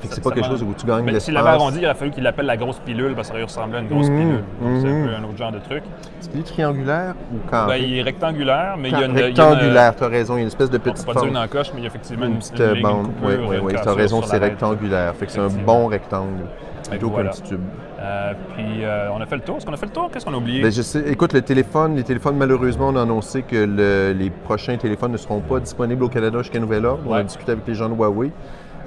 Fait 0.00 0.08
que 0.08 0.14
c'est 0.14 0.22
pas 0.22 0.30
quelque 0.30 0.46
chose 0.46 0.62
où 0.62 0.74
tu 0.76 0.86
gagnes 0.86 1.04
l'espace. 1.06 1.24
s'il 1.24 1.34
l'avait 1.34 1.48
arrondi, 1.48 1.78
il 1.80 1.84
aurait 1.86 1.94
fallu 1.94 2.10
qu'il 2.10 2.22
l'appelle 2.22 2.46
la 2.46 2.56
grosse 2.56 2.78
pilule 2.80 3.14
parce 3.14 3.28
que 3.28 3.32
ça 3.32 3.38
lui 3.38 3.44
ressemblait 3.44 3.78
à 3.78 3.80
une 3.80 3.88
grosse 3.88 4.08
Mhm, 4.10 4.18
pilule. 4.18 4.44
Donc, 4.62 4.80
C'est 4.82 4.88
un 4.88 5.06
peu 5.06 5.14
un 5.14 5.24
autre 5.28 5.36
genre 5.38 5.52
de 5.52 5.58
truc. 5.58 5.82
Est-ce 6.20 6.28
qu'il 6.28 6.40
est 6.40 6.42
triangulaire 6.44 7.14
ou 7.32 7.36
Ben, 7.44 7.50
carré? 7.50 7.80
il 7.82 7.98
est 7.98 8.02
rectangulaire, 8.02 8.76
mais 8.78 8.88
il 8.90 8.98
y 8.98 9.02
a 9.02 9.06
une. 9.06 9.12
rectangulaire, 9.16 9.96
tu 9.96 10.04
as 10.04 10.08
raison, 10.08 10.34
il 10.34 10.36
y 10.36 10.40
a 10.40 10.42
une 10.42 10.48
espèce 10.48 10.70
de 10.70 10.76
On 10.76 10.80
petite 10.80 11.06
pas 11.06 11.12
dire 11.14 11.24
une 11.24 11.38
encoche, 11.38 11.68
mais 11.74 11.80
il 11.80 11.82
y 11.82 11.86
a 11.86 11.88
effectivement 11.88 12.26
une, 12.26 12.36
petite 12.38 12.60
euh, 12.60 12.74
bande. 12.82 13.08
Oui, 13.22 13.34
oui, 13.48 13.56
oui, 13.62 13.74
tu 13.82 13.88
as 13.88 13.92
raison, 13.94 14.22
c'est 14.22 14.38
rectangulaire. 14.38 15.14
Fait 15.14 15.26
que 15.26 15.32
c'est 15.32 15.40
un 15.40 15.48
bon 15.48 15.86
rectangle, 15.86 16.44
plutôt 16.90 17.10
qu'un 17.10 17.24
petit 17.24 17.42
tube. 17.42 17.60
Euh, 17.98 18.34
puis 18.54 18.84
euh, 18.84 19.08
on 19.16 19.20
a 19.22 19.26
fait 19.26 19.36
le 19.36 19.40
tour. 19.42 19.56
Est-ce 19.56 19.64
qu'on 19.66 19.72
a 19.72 19.76
fait 19.78 19.86
le 19.86 19.92
tour? 19.92 20.10
Qu'est-ce 20.12 20.24
qu'on 20.26 20.34
a 20.34 20.36
oublié? 20.36 20.62
Ben, 20.62 20.70
je 20.70 20.82
sais, 20.82 21.02
écoute, 21.08 21.32
le 21.32 21.40
téléphone, 21.42 21.96
les 21.96 22.04
téléphones, 22.04 22.36
malheureusement, 22.36 22.88
on 22.90 22.96
a 22.96 23.02
annoncé 23.02 23.42
que 23.42 23.56
le- 23.56 24.12
les 24.16 24.28
prochains 24.30 24.76
téléphones 24.76 25.12
ne 25.12 25.16
seront 25.16 25.40
pas 25.40 25.58
disponibles 25.60 26.04
au 26.04 26.08
Canada 26.08 26.38
jusqu'à 26.38 26.60
nouvel 26.60 26.84
ordre. 26.84 27.02
On 27.08 27.14
a 27.14 27.22
discuté 27.22 27.52
avec 27.52 27.66
les 27.66 27.74
gens 27.74 27.88
de 27.88 27.94
Huawei. 27.94 28.30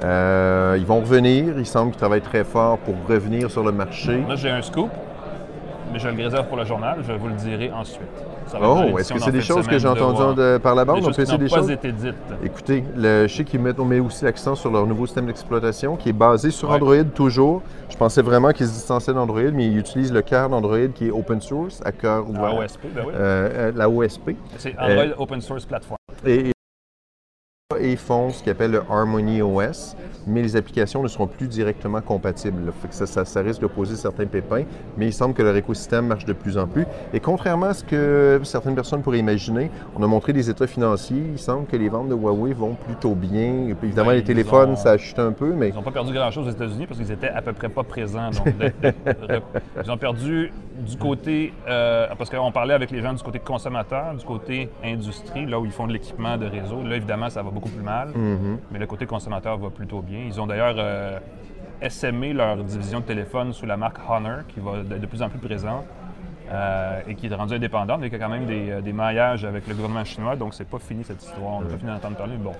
Euh, 0.04 0.76
ils 0.80 0.86
vont 0.86 1.00
revenir. 1.02 1.54
Il 1.58 1.66
semble 1.66 1.92
qu'ils 1.92 2.00
travaillent 2.00 2.22
très 2.22 2.44
fort 2.44 2.78
pour 2.80 2.96
revenir 3.08 3.50
sur 3.52 3.64
le 3.64 3.72
marché. 3.72 4.24
Là, 4.28 4.36
j'ai 4.36 4.50
un 4.50 4.62
scoop, 4.62 4.90
mais 5.92 6.00
je 6.00 6.08
le 6.08 6.24
réserve 6.24 6.48
pour 6.48 6.58
le 6.58 6.66
journal. 6.66 7.00
Je 7.06 7.14
vous 7.14 7.28
le 7.28 7.34
dirai 7.36 7.72
ensuite. 7.72 8.02
Oh, 8.60 8.98
est-ce 8.98 9.14
que 9.14 9.20
c'est 9.20 9.32
des 9.32 9.38
de 9.40 9.44
choses 9.44 9.68
que 9.68 9.78
j'ai 9.78 9.88
entendues 9.88 10.36
de- 10.36 10.58
par 10.58 10.74
la 10.74 10.84
bande? 10.84 10.96
Des 10.98 11.02
On 11.04 11.08
choses 11.10 11.16
peut 11.18 11.22
essayer 11.22 11.38
des 11.38 11.44
n'ont 11.46 11.50
pas 11.52 11.58
choses? 11.58 11.70
été 11.70 11.92
dites. 11.92 12.16
Écoutez, 12.44 12.84
le, 12.96 13.28
je 13.28 13.36
sais 13.36 13.44
qu'ils 13.44 13.60
mettent, 13.60 13.80
on 13.80 13.86
met 13.86 14.00
aussi 14.00 14.26
l'accent 14.26 14.56
sur 14.56 14.72
leur 14.72 14.88
nouveau 14.88 15.06
système 15.06 15.28
d'exploitation 15.28 15.96
qui 15.96 16.10
est 16.10 16.14
basé 16.14 16.50
sur 16.50 16.70
Ouais. 16.70 16.76
Android 16.78 17.04
toujours. 17.14 17.62
Je 17.90 17.96
pensais 17.98 18.24
vraiment 18.24 18.52
qu'ils 18.52 18.66
se 18.66 18.72
distanciaient 18.72 19.14
d'Android, 19.14 19.52
mais 19.54 19.68
ils 19.68 19.78
utilisent 19.78 20.12
le 20.14 20.24
cœur 20.24 20.50
d'Android 20.50 20.88
qui 20.96 21.08
est 21.10 21.12
open 21.12 21.40
source, 21.42 21.80
à 21.86 21.92
cœur 21.92 22.24
La 22.34 22.40
ouvert. 22.40 22.58
OSP, 22.58 22.80
ben 22.96 23.04
oui. 23.06 23.14
Euh, 23.16 23.50
euh, 23.54 23.72
la 23.76 23.88
OSP. 23.88 24.32
C'est 24.58 24.74
Android 24.80 25.14
Open 25.20 25.42
Source 25.42 25.66
Platform. 25.66 25.98
Et, 26.26 26.50
et- 26.50 26.52
et 27.80 27.96
font 27.96 28.30
ce 28.32 28.44
qu'ils 28.44 28.52
appellent 28.52 28.72
le 28.72 28.84
Harmony 28.90 29.42
OS, 29.42 29.96
mais 30.28 30.42
les 30.42 30.56
applications 30.56 31.02
ne 31.02 31.08
seront 31.08 31.28
plus 31.28 31.48
directement 31.48 32.02
compatibles. 32.02 32.66
là. 32.66 32.72
Fait 32.82 32.88
que 32.90 32.94
ça, 32.94 33.06
ça- 33.06 33.26
ça 33.26 33.42
risque 33.42 33.62
de 33.62 33.68
poser 33.68 33.96
certains 33.96 34.26
pépins, 34.26 34.64
mais 34.98 35.08
il 35.08 35.14
semble 35.14 35.34
que 35.34 35.42
leur 35.42 35.56
écosystème 35.56 36.08
marche 36.08 36.26
de 36.26 36.34
plus 36.34 36.58
en 36.58 36.68
plus. 36.68 36.86
Et 37.14 37.20
contrairement 37.20 37.68
à 37.68 37.74
ce 37.74 37.84
que 37.84 38.40
certaines 38.44 38.76
personnes 38.76 39.02
pourraient 39.02 39.20
imaginer, 39.20 39.72
on 39.98 40.04
a 40.04 40.08
montré 40.08 40.34
des 40.34 40.50
états 40.50 40.68
financiers. 40.68 41.24
Il 41.34 41.40
semble 41.40 41.66
que 41.68 41.76
les 41.78 41.90
ventes 41.90 42.10
de 42.10 42.16
Huawei 42.16 42.54
vont 42.54 42.76
plutôt 42.76 43.16
bien. 43.16 43.76
Évidemment, 43.84 44.10
Ben, 44.10 44.16
les 44.16 44.24
téléphones, 44.24 44.72
ont- 44.72 44.76
ça 44.76 44.92
a 44.92 44.98
chuté 44.98 45.22
un 45.22 45.32
peu, 45.32 45.54
mais 45.54 45.70
Ils 45.70 45.76
n'ont 45.76 45.82
pas 45.82 45.92
perdu 45.92 46.14
grand-chose 46.14 46.48
aux 46.48 46.52
États-Unis 46.52 46.86
parce 46.88 47.00
qu'ils 47.00 47.12
étaient 47.12 47.30
à 47.30 47.42
peu 47.42 47.54
près 47.54 47.70
pas 47.70 47.84
présents. 47.84 48.30
Donc, 48.32 48.58
de- 48.58 48.72
de- 48.90 48.94
ils 49.84 49.92
ont 49.92 49.98
perdu 49.98 50.52
du 50.80 50.98
côté, 50.98 51.54
euh, 51.68 52.08
parce 52.18 52.30
qu'on 52.30 52.52
parlait 52.52 52.74
avec 52.74 52.90
les 52.92 53.02
gens 53.02 53.14
du 53.14 53.22
côté 53.24 53.40
consommateur, 53.40 54.14
du 54.16 54.24
côté 54.26 54.70
industrie, 54.84 55.46
là 55.46 55.60
où 55.60 55.66
ils 55.66 55.72
font 55.72 55.88
de 55.88 55.94
l'équipement 55.94 56.38
de 56.38 56.46
réseau. 56.46 56.82
Là, 56.84 56.96
évidemment, 56.96 57.30
ça 57.30 57.42
va 57.44 57.50
beaucoup 57.52 57.69
plus 57.70 57.84
mal, 57.84 58.10
mais 58.72 58.80
le 58.80 58.88
côté 58.88 59.06
consommateur 59.06 59.58
va 59.58 59.70
plutôt 59.70 60.02
bien. 60.02 60.20
Ils 60.26 60.40
ont 60.42 60.48
d'ailleurs 60.48 60.76
euh, 60.78 61.20
SMé 61.88 62.34
leur 62.34 62.58
division 62.64 63.00
de 63.00 63.06
téléphone 63.06 63.54
sous 63.54 63.66
la 63.66 63.78
marque 63.78 63.98
Honor, 64.10 64.40
qui 64.48 64.60
va 64.60 64.84
de, 64.84 64.98
de 64.98 65.06
plus 65.06 65.22
en 65.22 65.30
plus 65.30 65.40
présente. 65.40 65.86
euh, 66.52 67.02
et 67.08 67.14
qui 67.14 67.28
est 67.28 67.36
rendue 67.36 67.54
indépendante, 67.54 68.00
mais 68.02 68.10
qui 68.10 68.16
a 68.16 68.20
quand 68.20 68.28
même 68.30 68.48
des, 68.48 68.72
euh, 68.72 68.82
des 68.82 68.92
maillages 68.92 69.46
avec 69.46 69.68
le 69.68 69.76
gouvernement 69.76 70.04
chinois, 70.04 70.36
donc 70.36 70.56
c'est 70.56 70.68
pas 70.68 70.80
fini 70.80 71.04
cette 71.04 71.22
histoire. 71.24 71.58
On 71.58 71.62
n'a 71.62 71.68
pas 71.68 71.78
fini 71.78 71.92
d'entendre 71.92 72.18
parler, 72.18 72.34
mais 72.38 72.44
bon. 72.44 72.56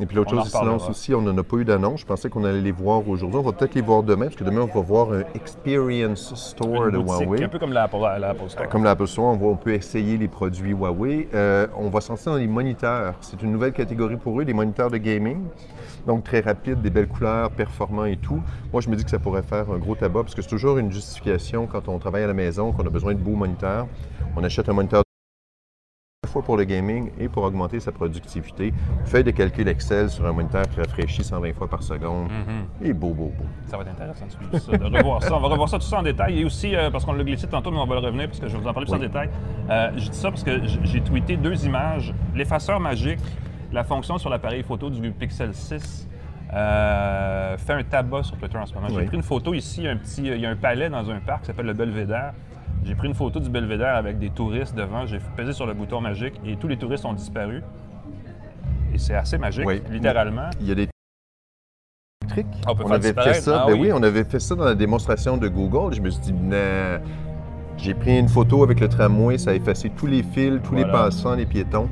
Et 0.00 0.06
puis 0.06 0.16
l'autre 0.16 0.30
chose, 0.30 0.44
silence 0.46 0.62
reparlera. 0.64 0.90
aussi, 0.90 1.14
on 1.14 1.22
n'en 1.22 1.38
a 1.38 1.42
pas 1.44 1.56
eu 1.58 1.64
d'annonce. 1.64 2.00
Je 2.00 2.06
pensais 2.06 2.28
qu'on 2.28 2.44
allait 2.44 2.60
les 2.60 2.72
voir 2.72 3.08
aujourd'hui. 3.08 3.38
On 3.38 3.42
va 3.42 3.52
peut-être 3.52 3.74
les 3.76 3.80
voir 3.80 4.02
demain, 4.02 4.24
parce 4.26 4.34
que 4.36 4.42
demain, 4.44 4.62
on 4.62 4.66
va 4.78 4.84
voir 4.84 5.12
un 5.12 5.22
Experience 5.34 6.34
Store 6.34 6.86
Une 6.86 6.90
de 6.92 6.98
boutique, 6.98 7.26
Huawei. 7.28 7.44
un 7.44 7.48
peu 7.48 7.58
comme 7.60 7.72
l'Apple 7.72 7.96
l'Apple 8.18 8.48
Store. 8.48 8.68
Comme 8.68 8.82
l'Apple 8.84 9.06
Store, 9.06 9.26
on, 9.26 9.36
va- 9.36 9.46
on 9.46 9.56
peut 9.56 9.72
essayer 9.72 10.16
les 10.18 10.26
produits 10.28 10.72
Huawei. 10.72 11.28
Euh, 11.32 11.68
on 11.76 11.90
va 11.90 12.00
s'en 12.00 12.16
sortir 12.16 12.32
dans 12.32 12.38
les 12.38 12.46
moniteurs. 12.48 13.14
C'est 13.20 13.40
une 13.42 13.52
nouvelle 13.52 13.72
catégorie 13.72 14.16
pour 14.16 14.40
eux, 14.40 14.44
les 14.44 14.52
moniteurs 14.52 14.90
de 14.90 14.96
gaming. 14.96 15.38
Donc 16.06 16.24
très 16.24 16.40
rapides, 16.40 16.82
des 16.82 16.90
belles 16.90 17.06
couleurs, 17.08 17.50
performants 17.52 18.04
et 18.04 18.16
tout. 18.16 18.40
Moi, 18.72 18.82
je 18.82 18.88
me 18.90 18.96
dis 18.96 19.04
que 19.04 19.10
ça 19.10 19.18
pourrait 19.20 19.42
faire 19.42 19.70
un 19.70 19.78
gros 19.78 19.94
tabac, 19.94 20.22
parce 20.24 20.34
que 20.34 20.42
c'est 20.42 20.48
toujours 20.48 20.76
une 20.78 20.90
justification 20.90 21.66
quand 21.66 21.88
on 21.88 21.98
travaille 21.98 22.24
à 22.24 22.26
la 22.26 22.34
maison, 22.34 22.72
qu'on 22.72 22.84
a 22.86 22.90
besoin 22.90 23.14
de 23.14 23.20
beaux 23.20 23.36
moniteurs. 23.36 23.86
On 24.36 24.42
achète 24.42 24.68
un 24.68 24.72
moniteur 24.72 25.03
à 26.24 26.26
la 26.26 26.32
fois 26.32 26.42
pour 26.42 26.56
le 26.56 26.64
gaming 26.64 27.10
et 27.18 27.28
pour 27.28 27.42
augmenter 27.42 27.80
sa 27.80 27.92
productivité. 27.92 28.72
Feuille 29.04 29.24
de 29.24 29.30
calcul 29.30 29.68
Excel 29.68 30.08
sur 30.08 30.24
un 30.26 30.32
moniteur 30.32 30.62
qui 30.70 30.80
rafraîchit 30.80 31.22
120 31.22 31.52
fois 31.52 31.68
par 31.68 31.82
seconde. 31.82 32.30
Mhm. 32.30 32.86
Et 32.88 32.94
beau, 32.94 33.10
beau, 33.10 33.30
beau. 33.36 33.44
Ça 33.66 33.76
va 33.76 33.82
être 33.82 33.90
intéressant 33.90 34.24
de 34.24 34.30
suivre 34.30 34.58
ça, 34.58 34.78
de 34.78 34.96
revoir 34.96 35.22
ça. 35.22 35.36
On 35.36 35.40
va 35.40 35.48
revoir 35.48 35.68
ça 35.68 35.78
tout 35.78 35.84
ça 35.84 35.98
en 35.98 36.02
détail. 36.02 36.40
Et 36.40 36.44
aussi, 36.46 36.74
euh, 36.74 36.90
parce 36.90 37.04
qu'on 37.04 37.12
l'a 37.12 37.24
glissé 37.24 37.46
tantôt, 37.46 37.70
mais 37.70 37.76
on 37.78 37.84
va 37.86 37.96
le 37.96 38.06
revenir 38.06 38.26
parce 38.28 38.40
que 38.40 38.48
je 38.48 38.56
vais 38.56 38.62
vous 38.62 38.66
en 38.68 38.72
parler 38.72 38.86
plus 38.86 38.94
en 38.94 38.98
détail. 38.98 39.28
Euh, 39.68 39.90
je 39.96 40.08
dis 40.08 40.16
ça 40.16 40.30
parce 40.30 40.42
que 40.42 40.62
j'ai 40.84 41.02
tweeté 41.02 41.36
deux 41.36 41.66
images. 41.66 42.14
L'effaceur 42.34 42.80
magique, 42.80 43.20
la 43.70 43.84
fonction 43.84 44.16
sur 44.16 44.30
l'appareil 44.30 44.62
photo 44.62 44.88
du 44.88 45.10
Pixel 45.10 45.52
6, 45.52 46.08
euh, 46.54 47.58
fait 47.58 47.74
un 47.74 47.82
tabac 47.82 48.22
sur 48.22 48.38
Twitter 48.38 48.56
en 48.56 48.64
ce 48.64 48.72
moment. 48.74 48.86
J'ai 48.88 48.96
Oui. 48.96 49.04
pris 49.06 49.16
une 49.16 49.22
photo 49.22 49.52
ici, 49.52 49.86
un 49.86 49.96
petit, 49.98 50.22
il 50.22 50.40
y 50.40 50.46
a 50.46 50.50
un 50.50 50.56
palais 50.56 50.88
dans 50.88 51.10
un 51.10 51.18
parc 51.18 51.40
qui 51.42 51.46
s'appelle 51.48 51.66
le 51.66 51.74
Belvédère. 51.74 52.32
J'ai 52.84 52.94
pris 52.94 53.08
une 53.08 53.14
photo 53.14 53.40
du 53.40 53.48
Belvédère 53.48 53.94
avec 53.96 54.18
des 54.18 54.30
touristes 54.30 54.74
devant. 54.74 55.06
J'ai 55.06 55.18
pesé 55.36 55.52
sur 55.52 55.66
le 55.66 55.72
bouton 55.74 56.00
magique 56.00 56.34
et 56.44 56.56
tous 56.56 56.68
les 56.68 56.76
touristes 56.76 57.04
ont 57.06 57.14
disparu. 57.14 57.62
Et 58.92 58.98
c'est 58.98 59.14
assez 59.14 59.38
magique, 59.38 59.64
Oui. 59.66 59.82
littéralement. 59.90 60.50
Il 60.60 60.68
y 60.68 60.72
a 60.72 60.74
des 60.74 60.88
trucs. 62.28 62.46
On 62.68 62.74
peut 62.74 62.82
on 62.84 62.88
faire 62.88 62.96
avait 62.96 63.12
fait 63.14 63.34
ça. 63.34 63.62
Ah 63.62 63.66
ben 63.66 63.72
oui. 63.74 63.80
oui. 63.86 63.92
on 63.94 64.02
avait 64.02 64.24
fait 64.24 64.38
ça 64.40 64.54
dans 64.54 64.64
la 64.64 64.74
démonstration 64.74 65.36
de 65.36 65.48
Google. 65.48 65.94
Je 65.94 66.00
me 66.02 66.10
suis 66.10 66.20
dit, 66.20 66.32
Nah. 66.34 67.00
j'ai 67.78 67.94
pris 67.94 68.18
une 68.18 68.28
photo 68.28 68.62
avec 68.62 68.80
le 68.80 68.88
tramway, 68.88 69.38
ça 69.38 69.50
a 69.50 69.54
effacé 69.54 69.90
tous 69.90 70.06
les 70.06 70.22
fils, 70.22 70.60
tous 70.62 70.74
les 70.74 70.84
passants, 70.84 71.34
les 71.34 71.46
piétons. 71.46 71.88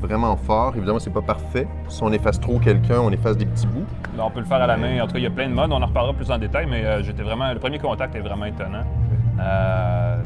Vraiment 0.00 0.34
fort. 0.38 0.72
Évidemment, 0.74 0.98
c'est 0.98 1.12
pas 1.12 1.20
parfait. 1.20 1.68
Si 1.88 2.02
on 2.02 2.10
efface 2.10 2.40
trop 2.40 2.58
quelqu'un, 2.58 3.00
on 3.00 3.10
efface 3.10 3.36
des 3.36 3.44
petits 3.44 3.66
bouts. 3.66 3.84
Là, 4.16 4.24
on 4.24 4.30
peut 4.30 4.40
le 4.40 4.46
faire 4.46 4.62
à 4.62 4.66
la 4.66 4.78
main. 4.78 4.98
En 5.02 5.06
tout 5.06 5.12
cas, 5.12 5.18
il 5.18 5.24
y 5.24 5.26
a 5.26 5.30
plein 5.30 5.46
de 5.46 5.52
modes. 5.52 5.70
On 5.70 5.82
en 5.82 5.86
reparlera 5.86 6.14
plus 6.14 6.30
en 6.30 6.38
détail, 6.38 6.66
mais 6.66 6.82
euh, 6.86 7.02
j'étais 7.02 7.22
vraiment. 7.22 7.52
Le 7.52 7.58
premier 7.58 7.78
contact 7.78 8.14
est 8.16 8.20
vraiment 8.20 8.46
étonnant. 8.46 8.84
Euh, 9.40 10.22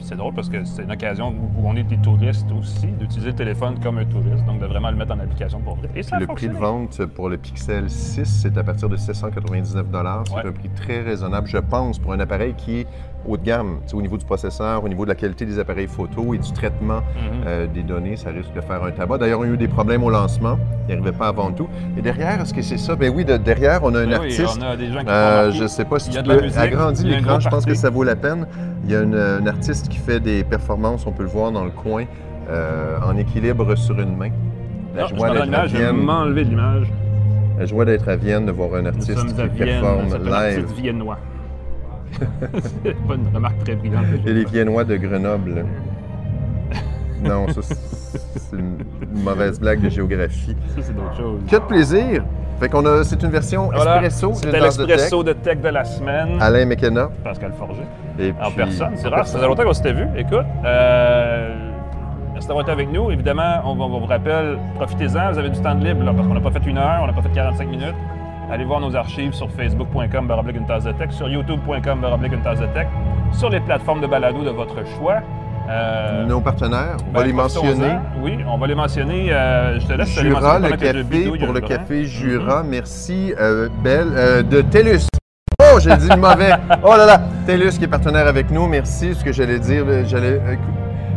c'est- 0.00 0.16
drôle 0.16 0.34
parce 0.34 0.48
que 0.48 0.64
c'est 0.64 0.82
une 0.82 0.90
occasion 0.92 1.28
où 1.56 1.68
on 1.68 1.76
est 1.76 1.82
des 1.84 1.98
touristes 1.98 2.46
aussi, 2.58 2.86
d'utiliser 2.88 3.28
le 3.30 3.36
téléphone 3.36 3.78
comme 3.82 3.98
un 3.98 4.04
touriste, 4.04 4.44
donc 4.46 4.60
de 4.60 4.66
vraiment 4.66 4.90
le 4.90 4.96
mettre 4.96 5.12
en 5.14 5.18
application 5.20 5.60
pour 5.60 5.76
vrai. 5.76 5.88
Et 5.94 6.02
ça 6.02 6.16
a 6.16 6.20
le 6.20 6.26
prix 6.26 6.48
de 6.48 6.54
vente 6.54 7.04
pour 7.14 7.28
le 7.28 7.36
Pixel 7.36 7.88
6, 7.88 8.24
c'est 8.24 8.56
à 8.58 8.64
partir 8.64 8.88
de 8.88 8.96
799 8.96 9.86
C'est 10.26 10.34
Ouais. 10.34 10.46
un 10.46 10.52
prix 10.52 10.68
très 10.70 11.02
raisonnable, 11.02 11.46
je 11.46 11.58
pense, 11.58 11.98
pour 11.98 12.12
un 12.12 12.20
appareil 12.20 12.54
qui 12.56 12.80
est 12.80 12.86
haut 13.26 13.36
de 13.36 13.42
gamme. 13.42 13.80
Au 13.92 14.00
niveau 14.00 14.16
du 14.16 14.24
processeur, 14.24 14.82
au 14.84 14.88
niveau 14.88 15.04
de 15.04 15.08
la 15.10 15.14
qualité 15.14 15.44
des 15.44 15.58
appareils 15.58 15.86
photo 15.88 16.34
et 16.34 16.38
du 16.38 16.52
traitement 16.52 16.98
Mhm. 17.00 17.42
euh, 17.46 17.66
des 17.66 17.82
données, 17.82 18.16
ça 18.16 18.30
risque 18.30 18.52
de 18.54 18.60
faire 18.60 18.82
un 18.84 18.90
tabac. 18.92 19.18
D'ailleurs, 19.18 19.40
on 19.40 19.44
a 19.44 19.46
eu 19.48 19.56
des 19.56 19.68
problèmes 19.68 20.02
au 20.04 20.10
lancement. 20.10 20.58
Ils 20.88 20.94
n'arrivaient 20.96 21.16
pas 21.16 21.30
vendre 21.32 21.54
tout. 21.56 21.68
Et 21.96 22.02
derrière, 22.02 22.40
est-ce 22.40 22.54
que 22.54 22.62
c'est 22.62 22.78
ça? 22.78 22.96
Ben 22.96 23.12
oui, 23.14 23.24
de- 23.24 23.36
derrière, 23.36 23.80
on 23.82 23.94
a 23.94 24.00
un 24.00 24.06
Ben 24.06 24.18
oui, 24.20 24.26
artiste. 24.32 24.58
on 24.58 24.62
a 24.62 24.76
des 24.76 24.86
gens 24.86 25.00
qui 25.00 25.04
font 25.06 25.10
Euh, 25.12 25.50
je 25.52 25.66
sais 25.66 25.84
pas 25.84 25.98
si 25.98 26.10
tu 26.10 26.22
peux 26.22 26.40
agrandir 26.56 27.06
l'écran, 27.06 27.40
je 27.40 27.48
pense 27.48 27.66
que 27.66 27.74
ça 27.74 27.90
vaut 27.90 28.04
la 28.04 28.16
peine. 28.16 28.46
Il 28.88 28.92
y 28.92 28.96
a 28.96 29.02
une- 29.02 29.14
un 29.14 29.46
artiste 29.46 29.88
qui 29.90 29.98
fait 29.98 30.18
des 30.18 30.42
performances, 30.44 31.06
on 31.06 31.12
peut 31.12 31.22
le 31.22 31.28
voir 31.28 31.52
dans 31.52 31.64
le 31.64 31.70
coin, 31.70 32.04
euh, 32.48 32.96
en 33.04 33.16
équilibre 33.18 33.74
sur 33.76 34.00
une 34.00 34.16
main. 34.16 34.30
La 34.96 35.02
Non, 35.02 35.08
joie 35.08 35.30
d'être 35.30 35.54
à 35.54 35.66
je 35.66 35.76
vais 35.76 35.92
m'enlever 35.92 36.44
de 36.44 36.48
l'image. 36.50 36.90
La 37.58 37.66
joie 37.66 37.84
d'être 37.84 38.08
à 38.08 38.16
Vienne, 38.16 38.46
de 38.46 38.50
voir 38.52 38.74
un 38.76 38.82
Nous 38.82 38.88
artiste 38.88 39.18
à 39.38 39.46
qui 39.48 39.56
Vienne, 39.62 39.80
performe 39.82 40.12
un 40.14 40.18
live. 40.18 40.58
artiste 40.64 40.80
viennois. 40.80 41.18
c'est 42.82 42.96
pas 43.06 43.14
une 43.14 43.28
remarque 43.34 43.58
très 43.62 43.76
brillante. 43.76 44.04
Et 44.26 44.32
les. 44.32 44.44
Viennois 44.46 44.84
de 44.84 44.96
Grenoble. 44.96 45.66
non, 47.22 47.46
ça, 47.48 47.60
c'est 47.62 48.56
une 48.56 48.78
une 49.14 49.22
mauvaise 49.22 49.60
blague 49.60 49.80
de 49.82 49.90
géographie. 49.90 50.56
Ça, 50.74 50.80
c'est 50.82 50.94
d'autres 50.96 51.16
choses. 51.16 51.40
Que 51.50 51.56
de 51.56 51.60
plaisir! 51.60 52.24
Fait 52.60 52.68
qu'on 52.68 52.84
a, 52.86 53.04
c'est 53.04 53.22
une 53.22 53.30
version 53.30 53.70
Voilà, 53.72 53.96
espresso 54.02 54.26
d'une 54.28 54.34
C'était 54.36 54.58
tasse 54.58 54.76
de 54.76 54.82
tech. 54.84 54.88
l'expresso 54.96 55.22
de 55.22 55.32
tech 55.32 55.60
de 55.60 55.68
la 55.68 55.84
semaine. 55.84 56.38
Alain 56.40 56.64
McKenna. 56.66 57.08
Pascal 57.22 57.52
Forger. 57.56 57.82
Et 58.18 58.30
En 58.42 58.46
puis- 58.46 58.56
personne, 58.56 58.92
c'est 58.96 59.08
rare, 59.08 59.26
ça 59.26 59.36
faisait 59.36 59.46
longtemps 59.46 59.62
qu'on 59.62 59.72
s'était 59.72 59.92
vu. 59.92 60.06
Écoute, 60.16 60.44
euh, 60.64 61.54
merci 62.32 62.48
d'avoir 62.48 62.62
été 62.64 62.72
avec 62.72 62.90
nous. 62.92 63.12
Évidemment, 63.12 63.60
on, 63.64 63.74
vous 63.76 64.06
rappelle, 64.06 64.58
profitez-en, 64.74 65.30
vous 65.32 65.38
avez 65.38 65.50
du 65.50 65.60
temps 65.60 65.74
de 65.76 65.84
libre, 65.84 66.04
là, 66.04 66.12
parce 66.12 66.26
qu'on 66.26 66.34
n'a 66.34 66.40
pas 66.40 66.50
fait 66.50 66.66
une 66.66 66.78
heure, 66.78 67.00
on 67.02 67.06
n'a 67.06 67.12
pas 67.12 67.22
fait 67.22 67.28
45 67.32 67.68
minutes. 67.68 67.94
Allez 68.50 68.64
voir 68.64 68.80
nos 68.80 68.96
archives 68.96 69.34
sur 69.34 69.48
facebook.com 69.50 70.26
baroblique 70.26 70.56
une 70.56 70.66
tasse 70.66 70.84
de 70.84 70.92
tech, 70.92 71.10
sur 71.12 71.28
youtube.com 71.28 72.00
baroblique 72.00 72.32
une 72.32 72.40
tasse 72.42 72.58
de 72.60 72.66
tech, 72.66 72.88
sur 73.32 73.50
les 73.50 73.60
plateformes 73.60 74.00
de 74.00 74.06
balado 74.08 74.42
de 74.42 74.50
votre 74.50 74.84
choix. 74.98 75.18
Euh, 75.68 76.24
Nos 76.26 76.40
partenaires, 76.40 76.96
on 77.08 77.12
va 77.12 77.20
ben, 77.20 77.26
les 77.26 77.32
mentionner. 77.32 77.98
Oui, 78.20 78.38
on 78.46 78.56
va 78.56 78.66
les 78.66 78.74
mentionner. 78.74 79.32
Euh, 79.32 79.78
je 79.78 79.86
te 79.86 79.92
laisse 79.92 80.08
Jura, 80.08 80.58
le 80.58 80.70
café, 80.70 81.02
pour 81.44 81.52
le 81.52 81.60
café 81.60 82.00
Mhm. 82.00 82.04
Jura. 82.04 82.62
Merci, 82.62 83.34
euh, 83.38 83.68
Belle, 83.82 84.46
de 84.48 84.60
TELUS. 84.62 85.06
Oh, 85.60 85.78
j'ai 85.80 85.96
dit 85.96 86.08
le 86.08 86.16
mauvais. 86.16 86.52
Oh 86.82 86.96
là 86.96 87.04
là, 87.04 87.20
TELUS 87.46 87.78
qui 87.78 87.84
est 87.84 87.88
partenaire 87.88 88.26
avec 88.26 88.50
nous. 88.50 88.66
Merci, 88.66 89.14
ce 89.14 89.22
que 89.24 89.32
j'allais 89.32 89.58
dire. 89.58 89.84
J'allais 90.06 90.40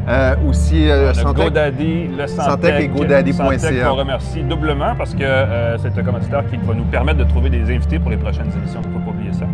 euh, 0.08 0.36
aussi 0.48 0.90
euh, 0.90 1.10
Le 1.10 1.14
Santec. 1.14 1.44
GoDaddy, 1.46 2.08
le 2.18 2.28
Santec. 2.28 2.76
Et 2.80 2.88
GoDaddy.ca. 2.88 3.86
Qu'on 3.86 3.96
remercie 3.96 4.44
doublement 4.44 4.96
parce 4.98 5.14
que 5.14 5.24
euh, 5.24 5.78
c'est 5.78 5.98
un 5.98 6.04
commanditaire 6.04 6.44
qui 6.50 6.58
va 6.58 6.74
nous 6.74 6.86
permettre 6.86 7.20
de 7.20 7.24
trouver 7.26 7.50
des 7.50 7.64
invités 7.74 8.00
pour 8.00 8.10
les 8.10 8.18
prochaines 8.18 8.52
émissions. 8.58 8.82
Il 8.84 8.90
ne 8.90 8.94
faut 8.94 9.00
pas 9.06 9.12
oublier 9.12 9.34
ça. 9.34 9.46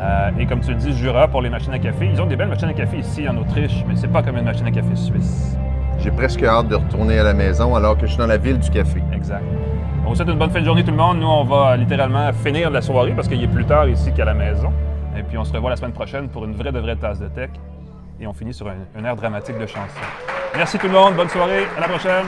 Euh, 0.00 0.30
et 0.38 0.46
comme 0.46 0.60
tu 0.60 0.70
le 0.70 0.76
dis, 0.76 0.96
Jura 0.96 1.28
pour 1.28 1.42
les 1.42 1.50
machines 1.50 1.72
à 1.72 1.78
café. 1.78 2.08
Ils 2.12 2.20
ont 2.20 2.26
des 2.26 2.36
belles 2.36 2.48
machines 2.48 2.68
à 2.68 2.72
café 2.72 2.98
ici 2.98 3.28
en 3.28 3.36
Autriche, 3.36 3.84
mais 3.86 3.96
c'est 3.96 4.08
pas 4.08 4.22
comme 4.22 4.38
une 4.38 4.44
machine 4.44 4.66
à 4.66 4.70
café 4.70 4.96
suisse. 4.96 5.56
J'ai 5.98 6.10
presque 6.10 6.42
hâte 6.42 6.68
de 6.68 6.76
retourner 6.76 7.18
à 7.18 7.24
la 7.24 7.34
maison 7.34 7.74
alors 7.74 7.96
que 7.96 8.06
je 8.06 8.12
suis 8.12 8.18
dans 8.18 8.26
la 8.26 8.38
ville 8.38 8.58
du 8.58 8.70
café. 8.70 9.02
Exact. 9.12 9.44
On 10.06 10.10
vous 10.10 10.14
souhaite 10.14 10.28
une 10.28 10.38
bonne 10.38 10.50
fin 10.50 10.60
de 10.60 10.64
journée 10.64 10.82
tout 10.82 10.90
le 10.90 10.96
monde. 10.96 11.18
Nous, 11.20 11.26
on 11.26 11.44
va 11.44 11.76
littéralement 11.76 12.32
finir 12.32 12.70
la 12.70 12.80
soirée 12.80 13.12
parce 13.14 13.28
qu'il 13.28 13.42
est 13.42 13.48
plus 13.48 13.66
tard 13.66 13.86
ici 13.88 14.10
qu'à 14.12 14.24
la 14.24 14.34
maison. 14.34 14.72
Et 15.16 15.22
puis 15.22 15.36
on 15.36 15.44
se 15.44 15.52
revoit 15.52 15.70
la 15.70 15.76
semaine 15.76 15.92
prochaine 15.92 16.28
pour 16.28 16.44
une 16.46 16.54
vraie 16.54 16.72
de 16.72 16.78
vraie 16.78 16.96
tasse 16.96 17.20
de 17.20 17.28
tech. 17.28 17.50
Et 18.18 18.26
on 18.26 18.32
finit 18.32 18.54
sur 18.54 18.68
un, 18.68 18.76
un 18.98 19.04
air 19.04 19.16
dramatique 19.16 19.58
de 19.58 19.66
chanson. 19.66 20.00
Merci 20.56 20.78
tout 20.78 20.86
le 20.86 20.94
monde. 20.94 21.14
Bonne 21.14 21.28
soirée. 21.28 21.64
À 21.76 21.80
la 21.80 21.88
prochaine. 21.88 22.24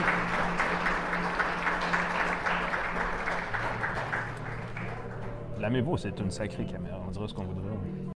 La 5.63 5.69
Mevo, 5.69 5.95
c'est 5.95 6.19
une 6.19 6.29
sacrée 6.29 6.65
caméra. 6.65 6.99
On 7.07 7.09
dira 7.09 7.25
ce 7.25 7.33
qu'on 7.33 7.45
voudra. 7.45 7.63